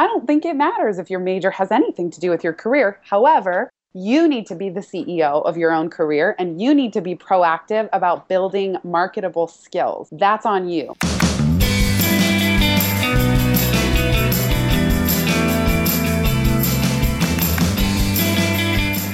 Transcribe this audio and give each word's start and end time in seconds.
I 0.00 0.06
don't 0.06 0.26
think 0.26 0.46
it 0.46 0.56
matters 0.56 0.98
if 0.98 1.10
your 1.10 1.20
major 1.20 1.50
has 1.50 1.70
anything 1.70 2.10
to 2.12 2.20
do 2.20 2.30
with 2.30 2.42
your 2.42 2.54
career. 2.54 2.98
However, 3.02 3.68
you 3.92 4.26
need 4.26 4.46
to 4.46 4.54
be 4.54 4.70
the 4.70 4.80
CEO 4.80 5.44
of 5.44 5.58
your 5.58 5.72
own 5.72 5.90
career 5.90 6.34
and 6.38 6.58
you 6.58 6.72
need 6.74 6.94
to 6.94 7.02
be 7.02 7.14
proactive 7.14 7.86
about 7.92 8.26
building 8.26 8.78
marketable 8.82 9.46
skills. 9.46 10.08
That's 10.10 10.46
on 10.46 10.70
you. 10.70 10.94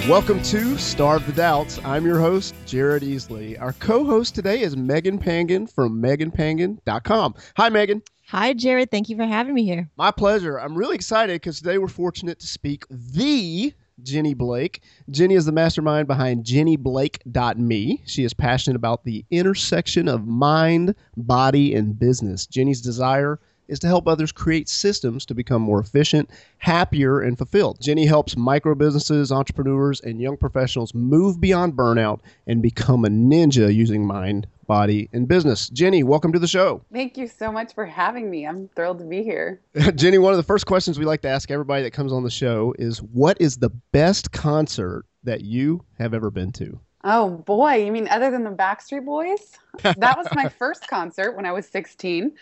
Welcome 0.08 0.40
to 0.44 0.78
Starve 0.78 1.26
the 1.26 1.32
Doubts. 1.34 1.80
I'm 1.84 2.06
your 2.06 2.20
host, 2.20 2.54
Jared 2.64 3.02
Easley. 3.02 3.60
Our 3.60 3.72
co 3.72 4.04
host 4.04 4.36
today 4.36 4.60
is 4.60 4.76
Megan 4.76 5.18
Pangan 5.18 5.68
from 5.68 6.00
meganpangan.com. 6.00 7.34
Hi, 7.56 7.68
Megan. 7.70 8.02
Hi, 8.30 8.54
Jared. 8.54 8.90
Thank 8.90 9.08
you 9.08 9.16
for 9.16 9.24
having 9.24 9.54
me 9.54 9.64
here. 9.64 9.88
My 9.96 10.11
pleasure. 10.11 10.59
I'm 10.59 10.74
really 10.74 10.96
excited 10.96 11.34
because 11.34 11.59
today 11.59 11.78
we're 11.78 11.87
fortunate 11.87 12.41
to 12.41 12.46
speak 12.48 12.84
the 12.91 13.73
Jenny 14.02 14.34
Blake. 14.34 14.83
Jenny 15.09 15.34
is 15.34 15.45
the 15.45 15.52
mastermind 15.52 16.09
behind 16.09 16.45
jennyblake.me. 16.45 18.02
She 18.05 18.24
is 18.24 18.34
passionate 18.34 18.74
about 18.74 19.05
the 19.05 19.24
intersection 19.30 20.09
of 20.09 20.27
mind, 20.27 20.97
body, 21.16 21.73
and 21.77 21.97
business. 21.97 22.47
Jenny's 22.47 22.80
desire 22.80 23.38
is 23.69 23.78
to 23.78 23.86
help 23.86 24.09
others 24.09 24.33
create 24.33 24.69
systems 24.69 25.24
to 25.27 25.34
become 25.34 25.62
more 25.62 25.78
efficient, 25.78 26.28
happier, 26.58 27.20
and 27.20 27.38
fulfilled. 27.38 27.80
Jenny 27.80 28.06
helps 28.06 28.36
micro 28.36 28.74
businesses, 28.74 29.30
entrepreneurs, 29.30 30.00
and 30.00 30.20
young 30.20 30.36
professionals 30.36 30.95
move 30.95 31.41
beyond 31.41 31.74
burnout 31.74 32.19
and 32.48 32.61
become 32.61 33.05
a 33.05 33.08
ninja 33.08 33.72
using 33.72 34.05
mind, 34.05 34.48
body, 34.66 35.09
and 35.12 35.29
business. 35.29 35.69
Jenny, 35.70 36.02
welcome 36.02 36.33
to 36.33 36.38
the 36.38 36.48
show. 36.48 36.83
Thank 36.93 37.16
you 37.16 37.27
so 37.27 37.51
much 37.52 37.75
for 37.75 37.87
having 37.87 38.30
me. 38.30 38.47
I'm 38.47 38.69
thrilled 38.75 38.98
to 38.98 39.05
be 39.05 39.23
here. 39.23 39.61
Jenny, 39.95 40.19
one 40.19 40.33
of 40.33 40.37
the 40.37 40.42
first 40.42 40.66
questions 40.66 40.98
we 40.98 41.05
like 41.05 41.23
to 41.23 41.29
ask 41.29 41.51
everybody 41.51 41.83
that 41.83 41.92
comes 41.92 42.12
on 42.12 42.23
the 42.23 42.30
show 42.30 42.75
is 42.79 42.98
what 42.98 43.36
is 43.41 43.56
the 43.56 43.70
best 43.92 44.33
concert 44.33 45.05
that 45.25 45.42
you 45.42 45.84
have 45.98 46.14
ever 46.14 46.31
been 46.31 46.53
to? 46.53 46.81
Oh 47.08 47.31
boy, 47.31 47.84
you 47.84 47.92
mean 47.92 48.08
other 48.08 48.33
than 48.33 48.42
the 48.42 48.50
Backstreet 48.50 49.05
Boys? 49.05 49.58
That 49.83 50.17
was 50.17 50.27
my 50.34 50.48
first 50.58 50.89
concert 50.89 51.36
when 51.36 51.47
I 51.47 51.53
was 51.53 51.64
16, 51.69 52.33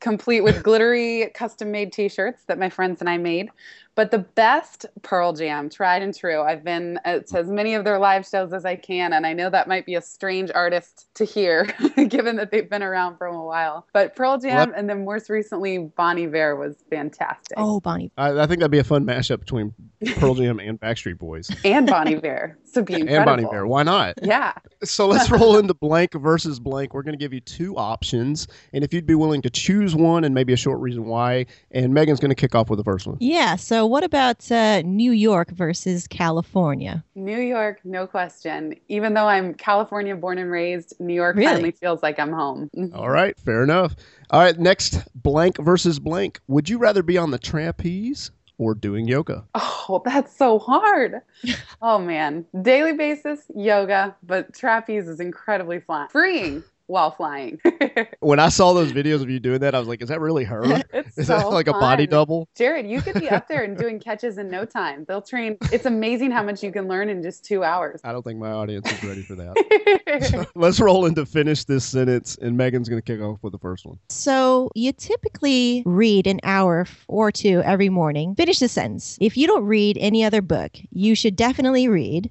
complete 0.00 0.40
with 0.40 0.62
glittery 0.62 1.30
custom 1.34 1.70
made 1.70 1.92
t 1.92 2.08
shirts 2.08 2.44
that 2.44 2.58
my 2.58 2.70
friends 2.70 3.00
and 3.00 3.10
I 3.10 3.18
made. 3.18 3.50
But 3.96 4.10
the 4.10 4.18
best 4.18 4.86
Pearl 5.02 5.32
Jam, 5.32 5.70
tried 5.70 6.02
and 6.02 6.14
true. 6.14 6.40
I've 6.42 6.64
been 6.64 6.98
to 7.04 7.38
as 7.38 7.48
many 7.48 7.74
of 7.74 7.84
their 7.84 7.98
live 7.98 8.26
shows 8.26 8.52
as 8.52 8.64
I 8.64 8.74
can, 8.76 9.12
and 9.12 9.26
I 9.26 9.32
know 9.32 9.50
that 9.50 9.68
might 9.68 9.86
be 9.86 9.94
a 9.94 10.00
strange 10.02 10.50
artist 10.54 11.06
to 11.14 11.24
hear, 11.24 11.64
given 12.08 12.36
that 12.36 12.50
they've 12.50 12.68
been 12.68 12.82
around 12.82 13.18
for 13.18 13.26
a 13.26 13.44
while. 13.44 13.86
But 13.92 14.16
Pearl 14.16 14.38
Jam, 14.38 14.70
what? 14.70 14.78
and 14.78 14.90
then 14.90 15.04
most 15.04 15.30
recently 15.30 15.78
Bon 15.78 16.18
Iver 16.18 16.56
was 16.56 16.76
fantastic. 16.90 17.56
Oh, 17.56 17.80
Bonnie! 17.80 18.10
I, 18.16 18.30
I 18.40 18.46
think 18.46 18.60
that'd 18.60 18.70
be 18.70 18.78
a 18.78 18.84
fun 18.84 19.04
mashup 19.04 19.40
between 19.40 19.72
Pearl 20.16 20.34
Jam 20.34 20.58
and 20.58 20.80
Backstreet 20.80 21.18
Boys 21.18 21.50
and 21.64 21.86
Bon 21.86 22.08
Iver. 22.08 22.58
So 22.64 22.82
be 22.82 22.94
incredible. 22.94 23.32
and 23.32 23.42
Bon 23.42 23.54
Iver. 23.54 23.66
Why 23.66 23.82
not? 23.84 24.14
Yeah. 24.22 24.54
So 24.82 25.06
let's 25.06 25.30
roll 25.30 25.56
into 25.58 25.74
blank 25.74 26.14
versus 26.14 26.58
blank. 26.58 26.94
We're 26.94 27.02
going 27.02 27.16
to 27.16 27.22
give 27.22 27.32
you 27.32 27.40
two 27.40 27.76
options, 27.76 28.48
and 28.72 28.82
if 28.82 28.92
you'd 28.92 29.06
be 29.06 29.14
willing 29.14 29.42
to 29.42 29.50
choose 29.50 29.94
one 29.94 30.24
and 30.24 30.34
maybe 30.34 30.52
a 30.52 30.56
short 30.56 30.80
reason 30.80 31.04
why, 31.04 31.46
and 31.70 31.94
Megan's 31.94 32.18
going 32.20 32.30
to 32.30 32.34
kick 32.34 32.54
off 32.54 32.68
with 32.70 32.78
the 32.78 32.84
first 32.84 33.06
one. 33.06 33.16
Yeah. 33.20 33.54
So 33.56 33.83
what 33.86 34.04
about 34.04 34.50
uh, 34.50 34.82
New 34.82 35.12
York 35.12 35.50
versus 35.50 36.06
California? 36.06 37.04
New 37.14 37.40
York, 37.40 37.80
no 37.84 38.06
question. 38.06 38.74
Even 38.88 39.14
though 39.14 39.26
I'm 39.26 39.54
California 39.54 40.14
born 40.16 40.38
and 40.38 40.50
raised, 40.50 40.94
New 41.00 41.14
York 41.14 41.36
really? 41.36 41.52
finally 41.52 41.70
feels 41.72 42.02
like 42.02 42.18
I'm 42.18 42.32
home. 42.32 42.70
All 42.94 43.10
right, 43.10 43.38
fair 43.38 43.62
enough. 43.62 43.96
All 44.30 44.40
right, 44.40 44.58
next 44.58 44.98
blank 45.14 45.58
versus 45.58 45.98
blank. 45.98 46.40
Would 46.48 46.68
you 46.68 46.78
rather 46.78 47.02
be 47.02 47.18
on 47.18 47.30
the 47.30 47.38
trapeze 47.38 48.30
or 48.58 48.74
doing 48.74 49.08
yoga? 49.08 49.44
Oh, 49.54 50.02
that's 50.04 50.36
so 50.36 50.58
hard. 50.58 51.20
oh 51.82 51.98
man, 51.98 52.46
daily 52.62 52.92
basis 52.92 53.42
yoga, 53.54 54.14
but 54.22 54.54
trapeze 54.54 55.08
is 55.08 55.20
incredibly 55.20 55.80
fun, 55.80 56.08
freeing 56.08 56.62
while 56.86 57.10
flying. 57.10 57.60
when 58.20 58.38
I 58.38 58.48
saw 58.48 58.72
those 58.72 58.92
videos 58.92 59.22
of 59.22 59.30
you 59.30 59.40
doing 59.40 59.60
that, 59.60 59.74
I 59.74 59.78
was 59.78 59.88
like, 59.88 60.02
"Is 60.02 60.08
that 60.08 60.20
really 60.20 60.44
her? 60.44 60.64
It's 60.94 61.18
is 61.18 61.26
so 61.26 61.38
that 61.38 61.50
like 61.50 61.66
fun. 61.66 61.76
a 61.76 61.80
body 61.80 62.06
double?" 62.06 62.48
Jared, 62.56 62.86
you 62.86 63.00
could 63.00 63.20
be 63.20 63.28
up 63.28 63.48
there 63.48 63.64
and 63.64 63.76
doing 63.84 63.98
catches 63.98 64.38
in 64.38 64.48
no 64.48 64.64
time. 64.64 65.04
They'll 65.06 65.22
train. 65.22 65.56
It's 65.72 65.86
amazing 65.86 66.30
how 66.30 66.42
much 66.42 66.62
you 66.62 66.72
can 66.72 66.88
learn 66.88 67.08
in 67.08 67.22
just 67.22 67.44
two 67.44 67.64
hours. 67.64 68.00
I 68.04 68.12
don't 68.12 68.22
think 68.22 68.38
my 68.38 68.50
audience 68.50 68.90
is 68.90 69.02
ready 69.04 69.22
for 69.22 69.34
that. 69.36 70.48
Let's 70.54 70.80
roll 70.80 71.06
into 71.06 71.26
finish 71.26 71.64
this 71.64 71.84
sentence, 71.84 72.36
and 72.40 72.56
Megan's 72.56 72.88
going 72.88 73.00
to 73.00 73.04
kick 73.04 73.20
off 73.20 73.42
with 73.42 73.52
the 73.52 73.58
first 73.58 73.86
one. 73.86 73.98
So 74.08 74.70
you 74.74 74.92
typically 74.92 75.82
read 75.86 76.26
an 76.26 76.40
hour 76.42 76.86
or 77.08 77.32
two 77.32 77.62
every 77.64 77.88
morning. 77.88 78.34
Finish 78.34 78.58
the 78.58 78.68
sentence. 78.68 79.18
If 79.20 79.36
you 79.36 79.46
don't 79.46 79.64
read 79.64 79.98
any 80.00 80.24
other 80.24 80.42
book, 80.42 80.72
you 80.90 81.14
should 81.14 81.36
definitely 81.36 81.88
read 81.88 82.30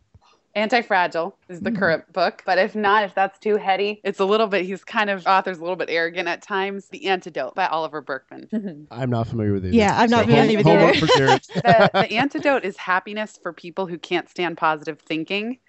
Anti-Fragile 0.56 1.36
is 1.50 1.62
the 1.62 1.72
current 1.72 2.12
book, 2.14 2.44
but 2.46 2.60
if 2.60 2.76
not, 2.76 3.04
if 3.04 3.16
that's 3.16 3.40
too 3.40 3.58
heady, 3.58 4.02
it's 4.04 4.20
a 4.20 4.26
little 4.26 4.48
bit. 4.48 4.66
He's 4.66 4.84
kind 4.84 5.10
of 5.10 5.26
author's 5.26 5.58
a 5.58 5.62
little 5.62 5.76
bit 5.76 5.90
arrogant 5.90 6.28
at 6.28 6.44
times. 6.44 6.90
The 6.90 7.08
Antidote 7.08 7.56
by 7.56 7.66
Oliver 7.68 8.02
Burkeman. 8.02 8.88
I'm 8.92 9.10
not 9.10 9.28
familiar 9.28 9.54
with 9.54 9.66
it. 9.66 9.74
Yeah, 9.74 9.96
I'm 9.98 10.10
not 10.12 10.26
so 10.26 10.32
familiar 10.32 10.58
with 10.58 10.68
hold, 10.68 10.80
it. 10.80 10.84
hold 10.84 11.10
for 11.10 11.18
Jared. 11.18 11.42
the, 11.56 11.90
the 11.94 12.12
antidote 12.18 12.64
is 12.66 12.78
happiness 12.78 13.40
for 13.42 13.52
people 13.52 13.88
who 13.88 13.98
can't 13.98 14.30
stand 14.30 14.58
positive 14.58 15.00
thinking. 15.02 15.60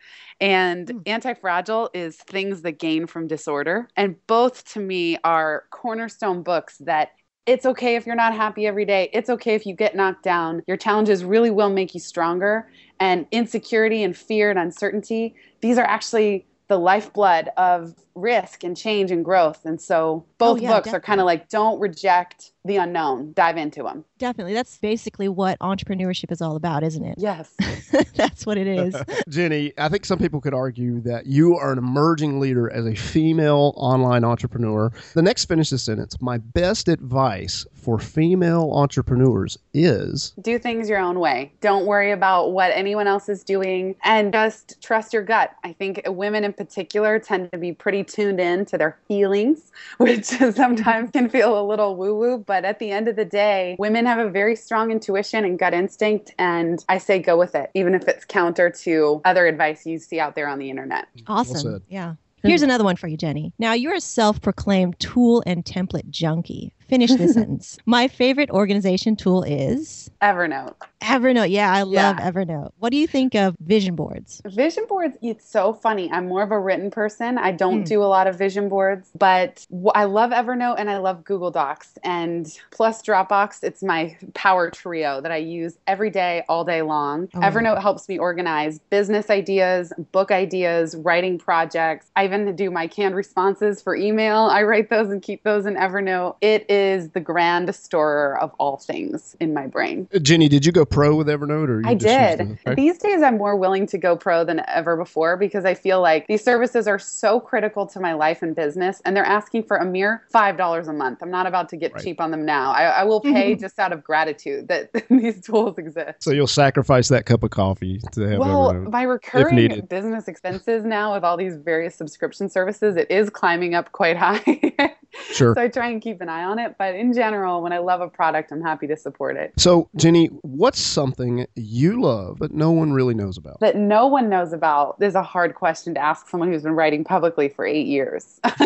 And 0.40 0.90
Hmm. 0.90 0.98
anti-fragile 1.06 1.90
is 1.94 2.16
things 2.16 2.62
that 2.62 2.78
gain 2.78 3.06
from 3.06 3.26
disorder. 3.26 3.88
And 3.96 4.16
both 4.26 4.70
to 4.72 4.80
me 4.80 5.16
are 5.24 5.64
cornerstone 5.70 6.42
books 6.42 6.78
that 6.78 7.10
it's 7.46 7.66
okay 7.66 7.96
if 7.96 8.06
you're 8.06 8.16
not 8.16 8.34
happy 8.34 8.66
every 8.66 8.84
day. 8.84 9.10
It's 9.12 9.28
okay 9.28 9.54
if 9.54 9.66
you 9.66 9.74
get 9.74 9.94
knocked 9.94 10.22
down. 10.22 10.62
Your 10.66 10.76
challenges 10.76 11.24
really 11.24 11.50
will 11.50 11.70
make 11.70 11.94
you 11.94 12.00
stronger. 12.00 12.70
And 13.00 13.26
insecurity 13.32 14.02
and 14.02 14.16
fear 14.16 14.50
and 14.50 14.58
uncertainty, 14.58 15.34
these 15.60 15.78
are 15.78 15.84
actually 15.84 16.46
the 16.68 16.78
lifeblood 16.78 17.50
of 17.56 17.94
risk 18.14 18.64
and 18.64 18.76
change 18.76 19.10
and 19.10 19.24
growth. 19.24 19.64
And 19.64 19.80
so 19.80 20.24
oh, 20.26 20.26
both 20.38 20.58
Oh, 20.58 20.62
yeah, 20.62 20.68
books 20.68 20.92
are 20.92 21.00
kind 21.00 21.20
of 21.20 21.26
like 21.26 21.48
don't 21.48 21.80
reject 21.80 22.52
the 22.64 22.76
unknown, 22.76 23.32
dive 23.34 23.56
into 23.58 23.82
them. 23.82 24.04
Definitely. 24.18 24.54
That's 24.54 24.78
basically 24.78 25.28
what 25.28 25.58
entrepreneurship 25.58 26.32
is 26.32 26.40
all 26.40 26.56
about, 26.56 26.82
isn't 26.82 27.04
it? 27.04 27.16
Yes. 27.18 27.52
That's 28.14 28.46
what 28.46 28.56
it 28.56 28.66
is. 28.66 28.96
Jenny, 29.28 29.72
I 29.76 29.88
think 29.90 30.06
some 30.06 30.18
people 30.18 30.40
could 30.40 30.54
argue 30.54 31.00
that 31.02 31.26
you 31.26 31.56
are 31.56 31.72
an 31.72 31.78
emerging 31.78 32.40
leader 32.40 32.70
as 32.70 32.86
a 32.86 32.94
female 32.94 33.74
online 33.76 34.24
entrepreneur. 34.24 34.90
The 35.12 35.20
next 35.20 35.44
finish 35.44 35.70
the 35.70 35.78
sentence. 35.78 36.16
My 36.22 36.38
best 36.38 36.88
advice 36.88 37.66
for 37.74 37.98
female 37.98 38.70
entrepreneurs 38.72 39.58
is 39.74 40.32
do 40.40 40.58
things 40.58 40.88
your 40.88 41.00
own 41.00 41.20
way. 41.20 41.52
Don't 41.60 41.84
worry 41.84 42.12
about 42.12 42.52
what 42.52 42.70
anyone 42.74 43.06
else 43.06 43.28
is 43.28 43.44
doing 43.44 43.94
and 44.04 44.32
just 44.32 44.80
trust 44.80 45.12
your 45.12 45.22
gut. 45.22 45.50
I 45.64 45.74
think 45.74 46.00
women 46.06 46.44
in 46.44 46.54
particular 46.54 47.18
tend 47.18 47.52
to 47.52 47.58
be 47.58 47.72
pretty 47.72 48.03
tuned 48.04 48.40
in 48.40 48.64
to 48.66 48.78
their 48.78 48.96
feelings, 49.08 49.72
which 49.98 50.24
sometimes 50.24 51.10
can 51.10 51.28
feel 51.28 51.58
a 51.58 51.64
little 51.64 51.96
woo 51.96 52.16
woo. 52.16 52.38
But 52.38 52.64
at 52.64 52.78
the 52.78 52.90
end 52.90 53.08
of 53.08 53.16
the 53.16 53.24
day, 53.24 53.76
women 53.78 54.06
have 54.06 54.18
a 54.18 54.30
very 54.30 54.56
strong 54.56 54.90
intuition 54.90 55.44
and 55.44 55.58
gut 55.58 55.74
instinct. 55.74 56.34
And 56.38 56.84
I 56.88 56.98
say 56.98 57.18
go 57.18 57.36
with 57.36 57.54
it, 57.54 57.70
even 57.74 57.94
if 57.94 58.06
it's 58.08 58.24
counter 58.24 58.70
to 58.70 59.20
other 59.24 59.46
advice 59.46 59.86
you 59.86 59.98
see 59.98 60.20
out 60.20 60.34
there 60.34 60.48
on 60.48 60.58
the 60.58 60.70
internet. 60.70 61.08
Awesome. 61.26 61.56
said. 61.56 61.82
yeah. 61.88 62.14
Here's 62.46 62.62
another 62.62 62.84
one 62.84 62.96
for 62.96 63.08
you, 63.08 63.16
Jenny. 63.16 63.52
Now, 63.58 63.72
you're 63.72 63.94
a 63.94 64.00
self 64.00 64.40
proclaimed 64.40 64.98
tool 64.98 65.42
and 65.46 65.64
template 65.64 66.10
junkie. 66.10 66.74
Finish 66.94 67.10
this 67.14 67.34
sentence. 67.34 67.76
My 67.86 68.06
favorite 68.06 68.50
organization 68.50 69.16
tool 69.16 69.42
is 69.42 70.08
Evernote. 70.22 70.74
Evernote. 71.02 71.50
Yeah, 71.50 71.72
I 71.72 71.82
love 71.82 71.92
Yeah. 71.92 72.30
Evernote. 72.30 72.70
What 72.78 72.90
do 72.92 72.96
you 72.96 73.08
think 73.08 73.34
of 73.34 73.56
vision 73.58 73.96
boards? 73.96 74.40
Vision 74.46 74.84
boards, 74.88 75.16
it's 75.20 75.50
so 75.50 75.72
funny. 75.74 76.08
I'm 76.12 76.28
more 76.28 76.44
of 76.44 76.52
a 76.52 76.58
written 76.58 76.92
person. 76.92 77.36
I 77.36 77.50
don't 77.50 77.82
Mm. 77.82 77.88
do 77.88 78.02
a 78.02 78.06
lot 78.06 78.28
of 78.28 78.36
vision 78.38 78.68
boards, 78.68 79.10
but 79.18 79.66
I 79.96 80.04
love 80.04 80.30
Evernote 80.30 80.76
and 80.78 80.88
I 80.88 80.98
love 80.98 81.24
Google 81.24 81.50
Docs 81.50 81.98
and 82.04 82.46
plus 82.70 83.02
Dropbox. 83.02 83.64
It's 83.64 83.82
my 83.82 84.16
power 84.34 84.70
trio 84.70 85.20
that 85.20 85.32
I 85.32 85.38
use 85.38 85.76
every 85.88 86.10
day, 86.10 86.44
all 86.48 86.64
day 86.64 86.82
long. 86.82 87.28
Oh. 87.34 87.40
Evernote 87.40 87.82
helps 87.82 88.08
me 88.08 88.18
organize 88.18 88.78
business 88.90 89.30
ideas, 89.30 89.92
book 90.12 90.30
ideas, 90.30 90.94
writing 90.94 91.38
projects. 91.38 92.06
I 92.14 92.24
even 92.24 92.54
do 92.54 92.70
my 92.70 92.86
canned 92.86 93.16
responses 93.16 93.82
for 93.82 93.96
email. 93.96 94.42
I 94.44 94.62
write 94.62 94.90
those 94.90 95.10
and 95.10 95.20
keep 95.20 95.42
those 95.42 95.66
in 95.66 95.74
Evernote. 95.74 96.36
It 96.40 96.64
is 96.70 96.83
the 97.12 97.20
grand 97.20 97.74
storer 97.74 98.38
of 98.40 98.52
all 98.58 98.76
things 98.76 99.36
in 99.40 99.52
my 99.54 99.66
brain. 99.66 100.08
Jenny, 100.22 100.48
did 100.48 100.64
you 100.66 100.72
go 100.72 100.84
pro 100.84 101.14
with 101.16 101.26
Evernote 101.26 101.68
or 101.68 101.80
you 101.80 101.88
I 101.88 101.94
did. 101.94 102.38
the- 102.40 102.58
okay. 102.66 102.74
These 102.74 102.98
days, 102.98 103.22
I'm 103.22 103.36
more 103.38 103.56
willing 103.56 103.86
to 103.88 103.98
go 103.98 104.16
pro 104.16 104.44
than 104.44 104.62
ever 104.68 104.96
before 104.96 105.36
because 105.36 105.64
I 105.64 105.74
feel 105.74 106.00
like 106.00 106.26
these 106.26 106.42
services 106.42 106.86
are 106.88 106.98
so 106.98 107.40
critical 107.40 107.86
to 107.88 108.00
my 108.00 108.12
life 108.14 108.42
and 108.42 108.54
business, 108.54 109.00
and 109.04 109.16
they're 109.16 109.24
asking 109.24 109.64
for 109.64 109.76
a 109.76 109.84
mere 109.84 110.22
five 110.30 110.56
dollars 110.56 110.88
a 110.88 110.92
month. 110.92 111.18
I'm 111.22 111.30
not 111.30 111.46
about 111.46 111.68
to 111.70 111.76
get 111.76 111.92
Right. 111.94 112.02
cheap 112.02 112.20
on 112.20 112.30
them 112.30 112.44
now. 112.44 112.72
I, 112.72 112.84
I 112.84 113.04
will 113.04 113.20
pay 113.20 113.54
just 113.64 113.78
out 113.78 113.92
of 113.92 114.02
gratitude 114.04 114.68
that 114.68 114.90
these 115.10 115.40
tools 115.40 115.78
exist. 115.78 116.22
So 116.22 116.30
you'll 116.32 116.46
sacrifice 116.46 117.08
that 117.08 117.26
cup 117.26 117.42
of 117.42 117.50
coffee 117.50 118.00
to 118.12 118.22
have 118.28 118.38
Well, 118.38 118.72
Evernote. 118.72 118.90
my 118.90 119.02
recurring 119.02 119.56
needed. 119.56 119.88
business 119.88 120.28
expenses 120.28 120.84
now 120.84 121.14
with 121.14 121.24
all 121.24 121.36
these 121.36 121.56
various 121.56 121.94
subscription 121.94 122.48
services, 122.48 122.96
it 122.96 123.10
is 123.10 123.30
climbing 123.30 123.74
up 123.74 123.92
quite 123.92 124.16
high. 124.16 124.94
Sure. 125.34 125.54
So 125.54 125.62
I 125.62 125.68
try 125.68 125.88
and 125.88 126.00
keep 126.00 126.20
an 126.20 126.28
eye 126.28 126.44
on 126.44 126.58
it. 126.58 126.76
But 126.78 126.94
in 126.94 127.12
general, 127.12 127.62
when 127.62 127.72
I 127.72 127.78
love 127.78 128.00
a 128.00 128.08
product, 128.08 128.52
I'm 128.52 128.62
happy 128.62 128.86
to 128.86 128.96
support 128.96 129.36
it. 129.36 129.52
So, 129.56 129.88
Jenny, 129.96 130.26
what's 130.42 130.80
something 130.80 131.46
you 131.54 132.00
love 132.00 132.38
but 132.38 132.52
no 132.52 132.70
one 132.70 132.92
really 132.92 133.14
knows 133.14 133.36
about? 133.36 133.60
That 133.60 133.76
no 133.76 134.06
one 134.06 134.28
knows 134.28 134.52
about 134.52 134.96
is 135.00 135.14
a 135.14 135.22
hard 135.22 135.54
question 135.54 135.94
to 135.94 136.00
ask 136.00 136.28
someone 136.28 136.50
who's 136.50 136.62
been 136.62 136.72
writing 136.72 137.04
publicly 137.04 137.48
for 137.48 137.66
eight 137.66 137.86
years. 137.86 138.40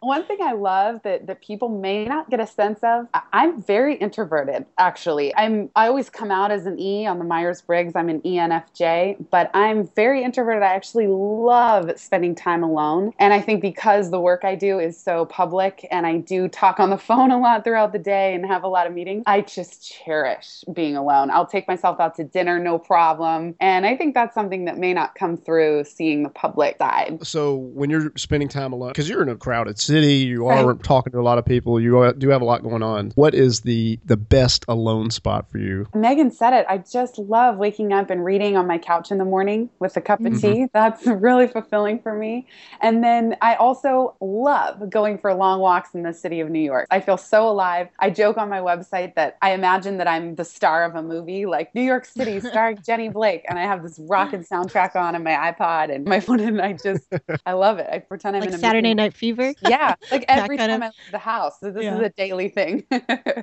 One 0.00 0.24
thing 0.24 0.38
I 0.42 0.52
love 0.52 1.00
that, 1.02 1.26
that 1.26 1.40
people 1.40 1.68
may 1.68 2.04
not 2.04 2.30
get 2.30 2.40
a 2.40 2.46
sense 2.46 2.80
of, 2.82 3.06
I'm 3.32 3.62
very 3.62 3.96
introverted, 3.96 4.66
actually. 4.78 5.34
I'm 5.36 5.70
I 5.76 5.88
always 5.88 6.10
come 6.10 6.30
out 6.30 6.50
as 6.50 6.66
an 6.66 6.78
E 6.78 7.06
on 7.06 7.18
the 7.18 7.24
Myers-Briggs. 7.24 7.94
I'm 7.96 8.08
an 8.08 8.20
ENFJ, 8.22 9.26
but 9.30 9.50
I'm 9.54 9.88
very 9.88 10.22
introverted. 10.22 10.62
I 10.62 10.74
actually 10.74 11.08
love 11.08 11.98
spending 11.98 12.34
time 12.34 12.62
alone. 12.62 13.12
And 13.18 13.32
I 13.32 13.40
think 13.40 13.60
because 13.60 14.10
the 14.10 14.20
work 14.20 14.44
I 14.44 14.54
do 14.54 14.78
is 14.78 14.98
so 14.98 15.26
public 15.34 15.84
and 15.90 16.06
I 16.06 16.18
do 16.18 16.46
talk 16.46 16.78
on 16.78 16.90
the 16.90 16.98
phone 17.08 17.32
a 17.32 17.38
lot 17.38 17.64
throughout 17.64 17.92
the 17.92 17.98
day 17.98 18.34
and 18.34 18.46
have 18.46 18.62
a 18.62 18.68
lot 18.68 18.86
of 18.86 18.92
meetings, 18.92 19.24
I 19.26 19.40
just 19.40 19.90
cherish 19.90 20.62
being 20.72 20.96
alone. 20.96 21.30
I'll 21.30 21.46
take 21.46 21.66
myself 21.66 21.98
out 21.98 22.14
to 22.16 22.24
dinner, 22.24 22.60
no 22.60 22.78
problem. 22.78 23.56
And 23.58 23.84
I 23.84 23.96
think 23.96 24.14
that's 24.14 24.32
something 24.32 24.66
that 24.66 24.78
may 24.78 24.94
not 24.94 25.16
come 25.16 25.36
through 25.36 25.84
seeing 25.84 26.22
the 26.22 26.28
public 26.28 26.78
side. 26.78 27.18
So, 27.26 27.56
when 27.56 27.90
you're 27.90 28.12
spending 28.16 28.48
time 28.48 28.72
alone, 28.72 28.90
because 28.90 29.08
you're 29.08 29.22
in 29.22 29.28
a 29.28 29.34
crowded 29.34 29.78
city, 29.80 30.14
you 30.14 30.46
are 30.46 30.66
Right. 30.68 30.82
talking 30.82 31.12
to 31.12 31.18
a 31.18 31.22
lot 31.22 31.38
of 31.38 31.44
people, 31.44 31.80
you 31.80 32.12
do 32.16 32.28
have 32.28 32.40
a 32.40 32.44
lot 32.44 32.62
going 32.62 32.82
on. 32.82 33.10
What 33.16 33.34
is 33.34 33.62
the 33.62 33.98
the 34.04 34.16
best 34.16 34.64
alone 34.68 35.10
spot 35.10 35.50
for 35.50 35.58
you? 35.58 35.86
Megan 35.94 36.30
said 36.30 36.52
it. 36.52 36.64
I 36.68 36.78
just 36.78 37.18
love 37.18 37.56
waking 37.56 37.92
up 37.92 38.10
and 38.10 38.24
reading 38.24 38.56
on 38.56 38.66
my 38.66 38.78
couch 38.78 39.10
in 39.10 39.18
the 39.18 39.24
morning 39.24 39.68
with 39.80 39.96
a 39.96 40.00
cup 40.00 40.20
of 40.20 40.26
mm-hmm. 40.26 40.52
tea. 40.52 40.66
That's 40.72 41.06
really 41.06 41.48
fulfilling 41.48 41.98
for 42.00 42.14
me. 42.14 42.46
And 42.80 43.02
then 43.02 43.36
I 43.42 43.56
also 43.56 44.14
love 44.20 44.90
going 44.90 45.18
for 45.24 45.32
long 45.32 45.58
walks 45.58 45.94
in 45.94 46.02
the 46.02 46.12
city 46.12 46.40
of 46.40 46.50
New 46.50 46.60
York. 46.60 46.86
I 46.90 47.00
feel 47.00 47.16
so 47.16 47.48
alive. 47.48 47.88
I 47.98 48.10
joke 48.10 48.36
on 48.36 48.50
my 48.50 48.58
website 48.60 49.14
that 49.14 49.38
I 49.40 49.52
imagine 49.52 49.96
that 49.96 50.06
I'm 50.06 50.34
the 50.34 50.44
star 50.44 50.84
of 50.84 50.94
a 50.96 51.02
movie 51.02 51.46
like 51.46 51.74
New 51.74 51.80
York 51.80 52.04
City 52.04 52.40
starring 52.50 52.76
Jenny 52.84 53.08
Blake 53.08 53.42
and 53.48 53.58
I 53.58 53.62
have 53.62 53.82
this 53.82 53.98
rockin' 54.02 54.44
soundtrack 54.44 54.94
on 54.94 55.14
and 55.14 55.24
my 55.24 55.30
iPod 55.30 55.90
and 55.94 56.04
my 56.04 56.20
phone 56.26 56.40
and 56.40 56.60
I 56.60 56.74
just 56.74 57.10
I 57.46 57.52
love 57.54 57.78
it. 57.78 57.88
I 57.90 58.00
pretend 58.00 58.36
I'm 58.36 58.40
like 58.40 58.50
in 58.50 58.54
a 58.56 58.58
Saturday 58.58 58.88
movie. 58.88 58.94
Night 58.96 59.14
Fever. 59.14 59.54
Yeah, 59.66 59.94
like 60.12 60.26
every 60.28 60.58
time 60.58 60.70
of- 60.70 60.82
I 60.82 60.86
leave 60.88 61.12
the 61.12 61.16
house. 61.16 61.58
So 61.58 61.70
this 61.70 61.84
Yeah. 61.84 61.96
is 61.96 62.02
a 62.02 62.10
daily 62.10 62.50
thing. 62.50 62.84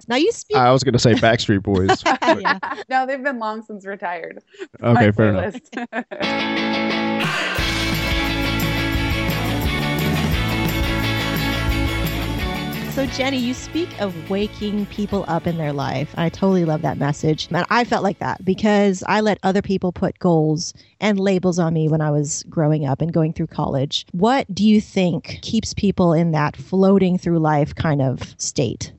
Now 0.08 0.18
you 0.18 0.32
speak. 0.32 0.58
I 0.58 0.72
was 0.72 0.84
going 0.84 0.94
to 0.94 1.00
say 1.00 1.14
Backstreet 1.16 1.64
Boys. 1.64 2.04
but- 2.04 2.42
yeah. 2.42 2.60
no, 2.90 3.08
they've 3.08 3.24
been 3.24 3.40
long 3.40 3.64
since 3.64 3.88
retired. 3.88 4.44
okay, 4.84 5.08
My 5.08 5.12
fair 5.14 5.30
enough. 5.90 7.58
So, 12.92 13.06
Jenny, 13.06 13.38
you 13.38 13.54
speak 13.54 13.88
of 14.02 14.30
waking 14.30 14.86
people 14.88 15.24
up 15.30 15.48
in 15.48 15.58
their 15.58 15.72
life. 15.72 16.14
I 16.18 16.28
totally 16.28 16.66
love 16.66 16.82
that 16.82 16.98
message. 16.98 17.48
And 17.50 17.66
I 17.70 17.86
felt 17.86 18.04
like 18.04 18.20
that 18.20 18.44
because 18.44 19.02
I 19.08 19.22
let 19.22 19.40
other 19.44 19.62
people 19.62 19.94
put 19.94 20.20
goals 20.20 20.74
and 21.00 21.18
labels 21.18 21.58
on 21.58 21.74
me 21.74 21.88
when 21.88 22.02
I 22.02 22.12
was 22.12 22.44
growing 22.50 22.86
up 22.86 23.00
and 23.00 23.14
going 23.14 23.32
through 23.32 23.48
college. 23.48 24.06
What 24.12 24.54
do 24.54 24.68
you 24.68 24.82
think 24.82 25.40
keeps 25.42 25.74
people 25.74 26.12
in 26.12 26.32
that 26.32 26.58
floating 26.58 27.18
through 27.18 27.40
life 27.40 27.74
kind 27.74 28.02
of 28.02 28.36
state? 28.38 28.92